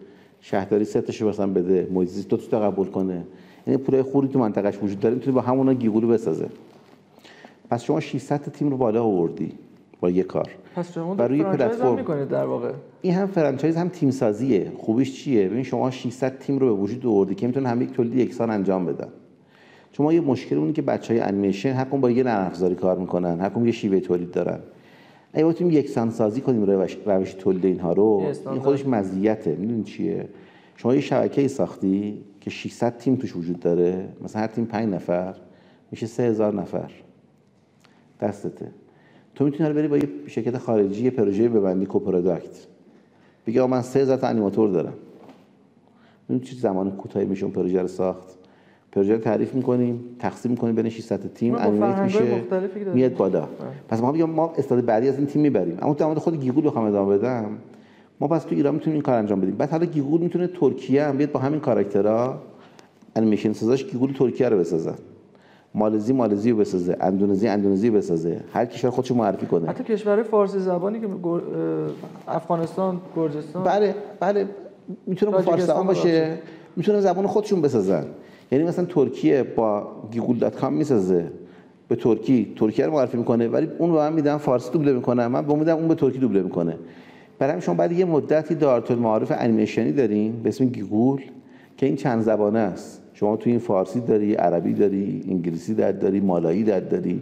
شهرداری 0.41 0.85
سه 0.85 1.01
تاشو 1.01 1.29
مثلا 1.29 1.47
بده 1.47 1.87
زیست 2.05 2.29
دو 2.29 2.37
تا 2.37 2.59
قبول 2.59 2.87
کنه. 2.87 3.23
یعنی 3.67 3.77
پولای 3.77 4.01
خردی 4.01 4.33
تو 4.33 4.39
منطقهش 4.39 4.77
وجود 4.83 4.99
داره 4.99 5.15
می‌تونه 5.15 5.35
با 5.35 5.41
همونا 5.41 5.73
گیگولو 5.73 6.07
بسازه. 6.07 6.45
پس 7.69 7.83
شما 7.83 7.99
600 7.99 8.41
تا 8.41 8.51
تیم 8.51 8.69
رو 8.69 8.77
بالا 8.77 9.03
آوردی 9.03 9.51
با 9.99 10.09
یه 10.09 10.23
کار. 10.23 10.49
پس 10.75 10.93
شما 10.93 11.15
و 11.15 11.21
روی 11.21 11.41
هم 11.41 11.51
پلتفرم. 11.51 11.95
می‌کنید 11.95 12.27
در 12.27 12.45
واقع. 12.45 12.71
این 13.01 13.13
هم 13.13 13.27
franchise 13.27 13.75
هم 13.75 13.89
تیم 13.89 14.11
سازیه 14.11 14.71
خوبیش 14.77 15.23
چیه؟ 15.23 15.47
ببین 15.47 15.63
شما 15.63 15.91
600 15.91 16.39
تیم 16.39 16.57
رو 16.57 16.75
به 16.75 16.81
وجود 16.81 17.05
آوردی 17.05 17.35
که 17.35 17.47
می‌تونن 17.47 17.65
همه 17.65 17.83
یک 17.83 17.91
تولید 17.91 18.15
یکسان 18.15 18.49
انجام 18.49 18.85
بدن. 18.85 19.07
شما 19.91 20.13
یه 20.13 20.21
مشکل 20.21 20.57
اونه 20.57 20.73
که 20.73 20.81
بچه 20.81 21.13
های 21.13 21.23
انیمیشن 21.23 21.71
هر 21.71 21.83
با 21.83 22.11
یه 22.11 22.23
نرم 22.23 22.45
افزاری 22.45 22.75
کار 22.75 22.97
می‌کنن 22.97 23.39
هر 23.39 23.51
یه 23.65 23.71
شیوه 23.71 23.99
تولید 23.99 24.31
دارن. 24.31 24.59
اگه 25.35 25.45
بتونیم 25.45 25.73
یکسان 25.73 26.09
سازی 26.09 26.41
کنیم 26.41 26.63
روش, 26.63 26.97
روش 27.05 27.33
تولید 27.33 27.65
اینها 27.65 27.93
رو. 27.93 28.33
این. 28.51 28.59
خودش 28.59 28.87
مزیته 28.87 29.55
می‌دونی 29.55 29.83
چیه؟ 29.83 30.29
شما 30.75 30.95
یه 30.95 31.01
شبکه 31.01 31.47
ساختی 31.47 32.23
که 32.41 32.49
600 32.49 32.97
تیم 32.97 33.15
توش 33.15 33.35
وجود 33.35 33.59
داره 33.59 34.09
مثلا 34.23 34.41
هر 34.41 34.47
تیم 34.47 34.65
5 34.65 34.93
نفر 34.93 35.35
میشه 35.91 36.05
3000 36.05 36.53
نفر. 36.53 36.91
دستته. 38.21 38.71
تو 39.35 39.45
می‌تونی 39.45 39.73
بری 39.73 39.87
با 39.87 39.97
یه 39.97 40.09
شرکت 40.27 40.57
خارجی 40.57 41.03
یه 41.03 41.09
پروژه 41.09 41.49
ببندی 41.49 41.85
کوپروداکت. 41.85 42.67
بگی 43.47 43.61
من 43.61 43.81
سه 43.81 43.99
هزار 43.99 44.17
تا 44.17 44.27
انیماتور 44.27 44.69
دارم. 44.69 44.93
این 46.29 46.39
چه 46.39 46.55
زمان 46.55 46.91
کوتاهی 46.91 47.25
میشه 47.25 47.43
اون 47.43 47.53
پروژه 47.53 47.81
رو 47.81 47.87
ساخت؟ 47.87 48.34
پروژه 48.95 49.13
رو 49.13 49.19
تعریف 49.19 49.53
می‌کنیم 49.53 49.99
تقسیم 50.19 50.51
می‌کنیم 50.51 50.75
بین 50.75 50.89
600 50.89 51.33
تیم 51.33 51.55
انیمیت 51.55 51.97
میشه 51.97 52.41
میاد 52.93 53.13
بالا. 53.15 53.47
پس 53.89 54.01
ما 54.01 54.11
میگم 54.11 54.29
ما 54.29 54.53
استاد 54.57 54.85
بعدی 54.85 55.09
از 55.09 55.17
این 55.17 55.27
تیم 55.27 55.41
می‌بریم. 55.41 55.77
اما 55.81 55.93
در 55.93 56.05
مورد 56.05 56.17
خود 56.17 56.39
گیگول 56.39 56.67
بخوام 56.67 56.85
ادامه 56.85 57.17
بدم. 57.17 57.45
ما 58.19 58.27
پس 58.27 58.43
تو 58.43 58.55
ایران 58.55 58.73
می‌تونیم 58.73 58.93
این 58.93 59.01
کار 59.01 59.15
انجام 59.15 59.41
بدیم. 59.41 59.55
بعد 59.55 59.69
حالا 59.69 59.85
گیگول 59.85 60.21
می‌تونه 60.21 60.47
ترکیه 60.47 61.03
هم 61.03 61.17
بیاد 61.17 61.31
با 61.31 61.39
همین 61.39 61.59
کاراکترها 61.59 62.37
انیمیشن 63.15 63.53
سازاش 63.53 63.85
گیگول 63.85 64.13
ترکیه 64.13 64.49
رو 64.49 64.57
بسازن 64.57 64.95
مالزی 65.75 66.13
مالزی 66.13 66.51
رو 66.51 66.57
بسازه. 66.57 66.97
اندونزی 67.01 67.47
اندونزی 67.47 67.89
بسازه. 67.89 68.41
هر 68.53 68.65
کشور 68.65 68.89
خودش 68.89 69.11
معرفی 69.11 69.45
کنه. 69.45 69.69
حتی 69.69 69.83
کشور 69.83 70.23
فارسی 70.23 70.59
زبانی 70.59 70.99
که 70.99 71.07
افغانستان 72.27 73.01
گرجستان. 73.15 73.63
بله 73.63 73.95
بله. 74.19 74.45
می‌تونه 75.07 75.41
فارسی 75.41 75.65
زبان 75.65 75.87
باشه. 75.87 76.37
می‌تونه 76.75 77.01
زبان 77.01 77.27
خودشون 77.27 77.61
بسازن. 77.61 78.05
یعنی 78.51 78.63
مثلا 78.63 78.85
ترکیه 78.85 79.43
با 79.43 79.87
گیگول 80.11 80.37
دات 80.37 80.55
کام 80.55 80.73
می‌سازه. 80.73 81.31
به 81.87 81.95
ترکی 81.95 82.53
ترکیه 82.55 82.85
رو 82.85 82.93
معرفی 82.93 83.17
می‌کنه 83.17 83.47
ولی 83.47 83.67
اون 83.77 83.89
رو 83.89 83.95
من 83.95 84.13
میدم 84.13 84.37
فارسی 84.37 84.71
دوبله 84.71 84.93
می‌کنه. 84.93 85.27
من 85.27 85.45
به 85.45 85.55
میدم 85.55 85.75
اون 85.75 85.87
به 85.87 85.95
ترکی 85.95 86.19
دوبله 86.19 86.41
می‌کنه. 86.41 86.77
برای 87.39 87.61
شما 87.61 87.75
بعد 87.75 87.91
یه 87.91 88.05
مدتی 88.05 88.55
دایرة 88.55 88.91
المعارف 88.91 89.31
انیمیشنی 89.35 89.91
داریم 89.91 90.41
به 90.43 90.49
اسم 90.49 90.65
گیگول 90.65 91.21
که 91.77 91.85
این 91.85 91.95
چند 91.95 92.21
زبانه 92.21 92.59
است. 92.59 93.01
شما 93.13 93.37
تو 93.37 93.49
این 93.49 93.59
فارسی 93.59 93.99
داری 93.99 94.33
عربی 94.33 94.73
داری 94.73 95.23
انگلیسی 95.27 95.73
در 95.73 95.91
داری 95.91 96.19
مالایی 96.19 96.63
داری. 96.63 97.21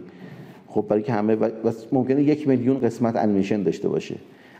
خب 0.68 0.84
برای 0.88 1.02
که 1.02 1.12
همه 1.12 1.36
بس 1.36 1.86
ممکنه 1.92 2.22
یک 2.22 2.48
میلیون 2.48 2.78
قسمت 2.78 3.16
انیمیشن 3.16 3.62
داشته 3.62 3.88
باشه. 3.88 4.14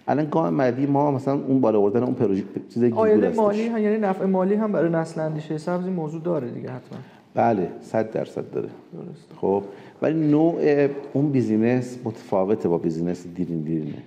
الان 0.08 0.28
گام 0.30 0.54
مالی 0.54 0.86
ما 0.86 1.10
مثلا 1.10 1.34
اون 1.34 1.60
بالا 1.60 1.78
آوردن 1.78 2.02
اون 2.02 2.14
پروژه 2.14 2.44
چیز 2.74 2.92
آینده 2.92 3.32
مالی 3.36 3.68
هم 3.68 3.78
یعنی 3.78 3.98
نفع 3.98 4.24
مالی 4.24 4.54
هم 4.54 4.72
برای 4.72 4.90
نسل 4.90 5.20
اندیشه 5.20 5.58
سبزی 5.58 5.90
موضوع 5.90 6.22
داره 6.22 6.50
دیگه 6.50 6.68
حتما. 6.68 6.98
بله 7.34 7.68
100 7.80 8.10
درصد 8.10 8.50
داره. 8.50 8.68
درست 8.92 9.32
خب 9.40 9.62
ولی 10.02 10.30
نوع 10.30 10.88
اون 11.12 11.30
business 11.30 11.98
متفاوته 12.04 12.68
با 12.68 12.78
business 12.78 13.26
دیرین 13.34 13.60
دیرینه. 13.60 14.02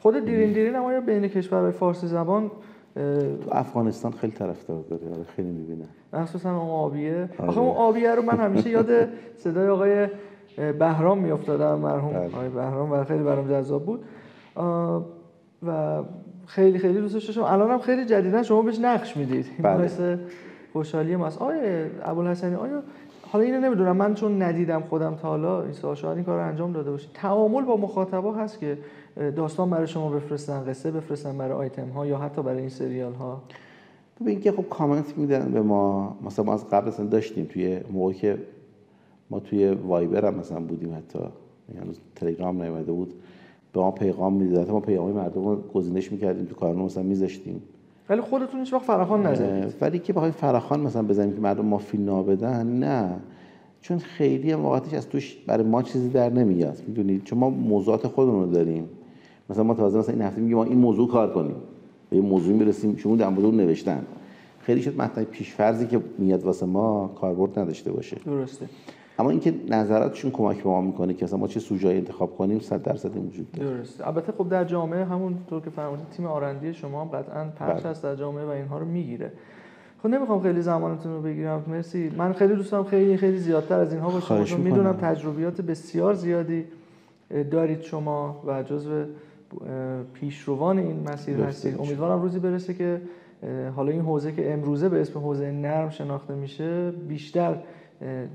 خود 0.00 0.24
دیرین 0.24 0.52
دیرین 0.52 0.74
هم 0.74 1.00
بین 1.00 1.28
کشورهای 1.28 1.72
فارسی 1.72 2.06
زبان 2.06 2.50
تو 2.94 3.00
افغانستان 3.52 4.12
خیلی 4.12 4.32
طرفدار 4.32 4.84
داره. 4.90 5.02
آره 5.14 5.24
خیلی 5.36 5.50
می‌بینن 5.50 5.88
مخصوصا 6.12 6.60
اون 6.60 6.70
آبیه. 6.70 7.28
آره. 7.38 7.48
آخه 7.50 7.60
اون 7.60 7.76
آبیه 7.76 8.14
رو 8.14 8.22
من 8.22 8.40
همیشه 8.40 8.70
یاد 8.70 8.88
صدای 9.36 9.68
آقای 9.68 10.06
بهرام 10.78 11.18
میافتادم 11.18 11.78
مرحوم 11.78 12.12
بله. 12.12 12.26
آقای 12.26 12.48
بهرام 12.48 12.92
و 12.92 13.04
خیلی 13.04 13.22
برام 13.22 13.48
جذاب 13.48 13.86
بود. 13.86 14.04
و 15.66 16.02
خیلی 16.46 16.78
خیلی 16.78 17.00
دوستش 17.00 17.24
داشتم 17.24 17.42
الانم 17.42 17.78
خیلی 17.78 18.04
جدیدا 18.04 18.42
شما 18.42 18.62
بهش 18.62 18.78
نقش 18.78 19.16
می‌دید. 19.16 19.46
این 19.46 19.62
بله. 19.62 20.18
خوشحالی 20.72 21.16
ماست. 21.16 21.42
آیه 21.42 21.90
ابوالحسنی 22.02 22.54
آیا 22.54 22.82
حالا 23.22 23.44
اینو 23.44 23.60
نمی‌دونم. 23.60 23.96
من 23.96 24.14
چون 24.14 24.42
ندیدم 24.42 24.80
خودم 24.80 25.14
تا 25.14 25.28
حالا 25.28 25.62
این 25.62 25.72
شاید 25.72 26.16
این 26.16 26.24
کار 26.24 26.40
رو 26.40 26.48
انجام 26.48 26.72
داده 26.72 26.90
باشید. 26.90 27.10
تعامل 27.14 27.62
با 27.64 27.76
مخاطبا 27.76 28.34
هست 28.34 28.60
که 28.60 28.78
داستان 29.36 29.70
برای 29.70 29.86
شما 29.86 30.10
بفرستن 30.10 30.64
قصه 30.64 30.90
بفرستن 30.90 31.38
برای 31.38 31.52
آیتم 31.52 31.88
ها 31.88 32.06
یا 32.06 32.18
حتی 32.18 32.42
برای 32.42 32.60
این 32.60 32.68
سریال 32.68 33.12
ها 33.12 33.42
ببین 34.20 34.40
که 34.40 34.52
خب 34.52 34.64
کامنت 34.70 35.18
میدن 35.18 35.52
به 35.52 35.62
ما. 35.62 36.16
مثلا 36.24 36.44
ما 36.44 36.54
از 36.54 36.70
قبل 36.70 36.88
اصلا 36.88 37.06
داشتیم 37.06 37.44
توی 37.44 37.80
موقعی 37.92 38.14
که 38.14 38.38
ما 39.30 39.40
توی 39.40 39.70
وایبر 39.70 40.24
هم 40.24 40.34
مثلا 40.34 40.60
بودیم 40.60 40.94
حتی. 40.96 41.18
یعنی 41.74 41.92
تلگرام 42.14 42.62
نیومده 42.62 42.92
بود. 42.92 43.14
به 43.74 43.80
ما 43.80 43.90
پیغام 43.90 44.32
می‌داد. 44.32 44.70
ما 44.70 44.80
پیغام 44.80 45.12
مردم 45.12 45.44
رو 45.44 45.56
گزینش 45.56 46.12
می‌کردیم 46.12 46.44
تو 46.44 46.54
کارنامه 46.54 46.84
مثلا 46.84 47.02
میذاشتیم. 47.02 47.62
ولی 48.08 48.20
خودتون 48.20 48.60
هیچ 48.60 48.72
وقت 48.72 48.82
فراخوان 48.82 49.26
نزدید. 49.26 49.74
ولی 49.80 49.98
که 49.98 50.12
بخوای 50.12 50.30
فراخوان 50.30 50.80
مثلا 50.80 51.02
بزنیم 51.02 51.34
که 51.34 51.40
مردم 51.40 51.64
ما 51.64 51.78
فیلم 51.78 52.22
بدن؟ 52.22 52.66
نه. 52.66 53.10
چون 53.80 53.98
خیلی 53.98 54.52
هم 54.52 54.62
واقعتش 54.62 54.94
از 54.94 55.08
توش 55.08 55.36
برای 55.46 55.64
ما 55.64 55.82
چیزی 55.82 56.08
در 56.08 56.30
نمیاد. 56.30 56.82
می‌دونید 56.86 57.24
چون 57.24 57.38
ما 57.38 57.50
موضوعات 57.50 58.06
خودمون 58.06 58.44
رو 58.44 58.50
داریم. 58.50 58.88
مثلا 59.50 59.64
ما 59.64 59.74
تازه 59.74 59.98
مثلا 59.98 60.14
این 60.14 60.22
هفته 60.22 60.40
میگیم 60.40 60.56
ما 60.56 60.64
این 60.64 60.78
موضوع 60.78 61.08
کار 61.08 61.32
کنیم. 61.32 61.56
به 62.10 62.16
این 62.16 62.26
موضوع 62.26 62.56
می‌رسیم 62.56 62.96
شما 62.96 63.16
در 63.16 63.28
مورد 63.28 63.54
نوشتن. 63.54 64.04
خیلی 64.60 64.82
شد 64.82 65.00
متن 65.00 65.24
فرضی 65.24 65.86
که 65.86 66.00
میاد 66.18 66.44
واسه 66.44 66.66
ما 66.66 67.10
کاربرد 67.20 67.58
نداشته 67.58 67.92
باشه. 67.92 68.16
درسته. 68.26 68.66
اما 69.18 69.30
اینکه 69.30 69.54
نظراتشون 69.68 70.30
کمک 70.30 70.62
به 70.62 70.68
ما 70.68 70.80
می‌کنه 70.80 71.14
که 71.14 71.24
اصلا 71.24 71.38
ما 71.38 71.46
چه 71.46 71.60
سوژه‌ای 71.60 71.96
انتخاب 71.96 72.36
کنیم 72.36 72.58
100 72.58 72.82
درصد 72.82 73.16
وجود 73.16 73.52
داره. 73.52 73.70
درسته 73.70 74.06
البته 74.06 74.32
خب 74.32 74.48
در 74.48 74.64
جامعه 74.64 75.04
همونطور 75.04 75.60
که 75.60 75.70
فرمودید 75.70 76.08
تیم 76.08 76.26
آرندی 76.26 76.74
شما 76.74 77.00
هم 77.04 77.08
قطعا 77.08 77.44
پخش 77.44 77.82
بله. 77.82 77.90
هست 77.90 78.02
در 78.02 78.16
جامعه 78.16 78.44
و 78.44 78.48
اینها 78.48 78.78
رو 78.78 78.86
می‌گیره. 78.86 79.32
خب 80.02 80.08
نمی‌خوام 80.08 80.40
خیلی 80.40 80.62
زمانتون 80.62 81.12
رو 81.12 81.22
بگیرم. 81.22 81.62
مرسی. 81.66 82.12
من 82.18 82.32
خیلی 82.32 82.54
دوست 82.54 82.72
دارم 82.72 82.84
خیلی 82.84 83.16
خیلی 83.16 83.38
زیادتر 83.38 83.80
از 83.80 83.92
اینها 83.92 84.10
باشه 84.10 84.44
چون 84.44 84.60
می‌دونم 84.60 84.92
تجربیات 84.92 85.60
بسیار 85.60 86.14
زیادی 86.14 86.64
دارید 87.50 87.80
شما 87.80 88.42
و 88.46 88.62
جزو 88.62 89.04
پیشروان 90.14 90.78
این 90.78 91.08
مسیر 91.08 91.40
هستید. 91.40 91.78
امیدوارم 91.78 92.22
روزی 92.22 92.38
برسه 92.38 92.74
که 92.74 93.00
حالا 93.76 93.92
این 93.92 94.00
حوزه 94.00 94.32
که 94.32 94.52
امروزه 94.52 94.88
به 94.88 95.00
اسم 95.00 95.20
حوزه 95.20 95.50
نرم 95.50 95.90
شناخته 95.90 96.34
میشه 96.34 96.90
بیشتر 96.90 97.56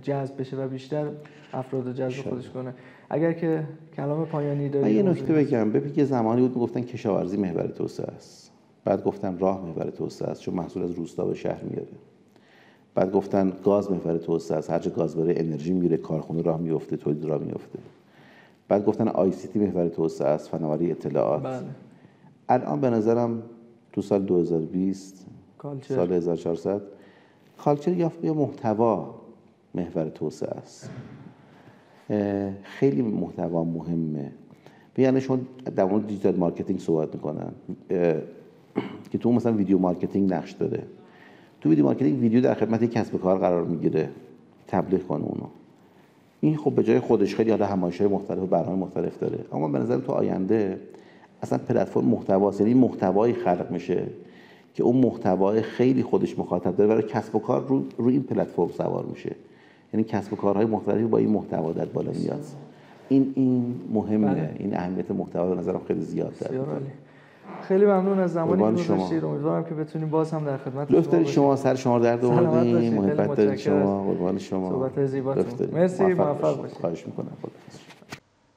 جذب 0.02 0.40
بشه 0.40 0.58
و 0.58 0.68
بیشتر 0.68 1.08
افراد 1.54 1.88
رو 1.88 1.94
جذب 1.94 2.30
خودش 2.30 2.50
کنه. 2.50 2.74
اگر 3.10 3.34
که 3.34 3.64
کلام 3.96 4.26
پایانی 4.26 4.70
داری 4.70 4.92
یه 4.92 5.04
نکته 5.04 5.34
بگم. 5.34 5.72
ببین 5.72 5.94
که 5.94 6.06
زمانی 6.06 6.42
بود 6.42 6.56
می‌گفتن 6.56 6.82
کشاورزی 6.82 7.38
محور 7.38 7.68
توسعه 7.68 8.08
است. 8.08 8.52
بعد 8.86 9.04
گفتن 9.04 9.38
راه 9.38 9.66
محور 9.66 9.90
توسعه 9.90 10.30
است 10.30 10.42
چون 10.42 10.54
محصول 10.54 10.84
از 10.84 10.92
روستا 10.92 11.26
به 11.26 11.34
شهر 11.34 11.64
میاره. 11.64 11.88
بعد 12.96 13.12
گفتن 13.12 13.54
گاز 13.64 13.92
محور 13.92 14.18
توسعه 14.18 14.58
است. 14.58 14.70
هر 14.70 14.80
گاز 14.80 15.16
بره 15.16 15.34
انرژی 15.38 15.74
میره 15.74 15.98
کارخونه 15.98 16.42
راه 16.42 16.60
میفته 16.60 16.98
تولید 16.98 17.26
راه 17.26 17.42
میفته 17.42 17.80
بعد 18.68 18.86
گفتن 18.86 19.08
ICT 19.08 19.60
محور 19.60 19.88
توسعه 19.88 20.28
است 20.28 20.50
فناوری 20.50 20.92
اطلاعات. 20.92 21.44
بله. 21.44 21.68
الان 22.50 22.82
به 22.82 22.90
نظرم 22.90 23.44
تو 23.94 24.02
سال 24.02 24.22
2020 24.22 25.26
culture. 25.58 25.96
سال 25.96 26.14
1400 26.14 26.82
culture 27.58 27.94
یا 28.24 28.34
محتوا. 28.34 29.19
محور 29.76 30.10
توسعه 30.10 30.50
است. 30.50 30.90
خیلی 32.64 33.02
محتوا 33.02 33.64
مهمه. 33.64 34.32
یعنی 34.98 35.22
شما 35.22 35.40
در 35.76 35.86
مورد 35.86 36.08
digital 36.08 36.36
marketing 36.36 36.80
صحبت 36.80 37.16
می‌کنن 37.16 37.52
که 39.12 39.18
تو 39.20 39.32
مثلا 39.32 39.54
video 39.54 39.78
marketing 39.78 40.34
نقش 40.34 40.52
داره. 40.52 40.84
تو 41.62 41.70
video 41.70 41.86
marketing 41.86 42.22
ویدیو 42.22 42.42
در 42.42 42.54
خدمت 42.54 42.82
یک 42.82 42.92
کسب 42.92 43.22
کار 43.22 43.38
قرار 43.38 43.66
می‌گیره 43.66 44.10
تبلیغ 44.68 45.08
کنه 45.08 45.24
اونو. 45.24 45.48
این 46.42 46.58
خب 46.58 46.72
به 46.72 46.84
جای 46.84 47.00
خودش 47.00 47.36
خیلی 47.36 47.50
حالا 47.50 47.66
همایش‌های 47.66 48.10
مختلف 48.10 48.40
و 48.40 48.46
برنامه 48.46 48.76
مختلف 48.76 49.20
داره. 49.20 49.40
اما 49.52 49.68
به 49.68 49.80
نظر 49.80 49.98
تو 49.98 50.12
آینده 50.12 50.80
اصلا 51.42 51.58
پلتفرم 51.58 52.06
محتواست 52.06 52.62
یعنی 52.62 52.74
محتوایی 52.74 53.34
خلق 53.34 53.68
میشه 53.72 54.08
که 54.74 54.84
اون 54.84 54.98
محتوای 54.98 55.62
خیلی 55.62 56.04
خودش 56.04 56.40
مخاطب 56.40 56.76
داره 56.76 56.88
برای 56.88 57.04
کسب 57.04 57.36
و 57.36 57.40
کار 57.40 57.68
رو, 57.68 57.84
رو 57.98 58.08
این 58.08 58.24
پلتفرم 58.24 58.70
سوار 58.70 59.06
میشه. 59.06 59.36
یعنی 59.94 60.04
کسب 60.04 60.34
و 60.34 60.36
کارهای 60.36 60.66
مختلفی 60.66 61.04
با 61.04 61.18
این 61.18 61.30
محتوا 61.30 61.72
در 61.72 61.86
بالا 61.86 62.12
میاد. 62.12 62.46
این 63.10 63.34
این 63.36 63.82
مهمه. 63.94 64.28
بله. 64.28 64.56
این 64.60 64.78
اهمیت 64.78 65.12
محتوا 65.12 65.50
به 65.50 65.56
نظرم 65.56 65.82
خیلی 65.88 66.02
زیاد 66.02 66.34
داره. 66.40 66.62
خیلی 67.62 67.86
ممنون 67.86 68.20
از 68.20 68.34
زمانی 68.34 68.84
که 68.84 68.94
گذاشتید 68.94 69.24
امیدوارم 69.24 69.64
که 69.64 69.76
بتونیم 69.76 70.10
باز 70.10 70.32
هم 70.32 70.46
در 70.46 70.58
خدمت 70.58 70.92
لطف 70.92 71.10
دارید. 71.10 71.28
شما 71.28 71.56
سر 71.56 71.76
شما 71.76 72.00
درد 72.00 72.26
آوردین. 72.26 72.94
محبت 72.94 73.36
دارید 73.36 73.56
شما. 73.56 74.04
قربان 74.04 74.38
شما. 74.38 74.70
صحبت 74.70 75.06
زیباتون. 75.06 75.70
مرسی. 75.74 76.04
موفق 76.04 76.58
باشید. 76.58 76.78
خواهش 76.78 77.08
می‌کنم. 77.08 77.32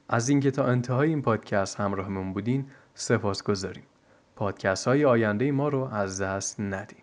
از 0.09 0.29
اینکه 0.29 0.51
تا 0.51 0.63
انتهای 0.63 1.09
این 1.09 1.21
پادکست 1.21 1.79
همراهمون 1.79 2.33
بودین 2.33 2.65
سپاسگزاریم. 2.93 3.83
پادکست 4.35 4.87
های 4.87 5.05
آینده 5.05 5.51
ما 5.51 5.69
رو 5.69 5.87
از 5.93 6.21
دست 6.21 6.59
ندیم 6.59 7.02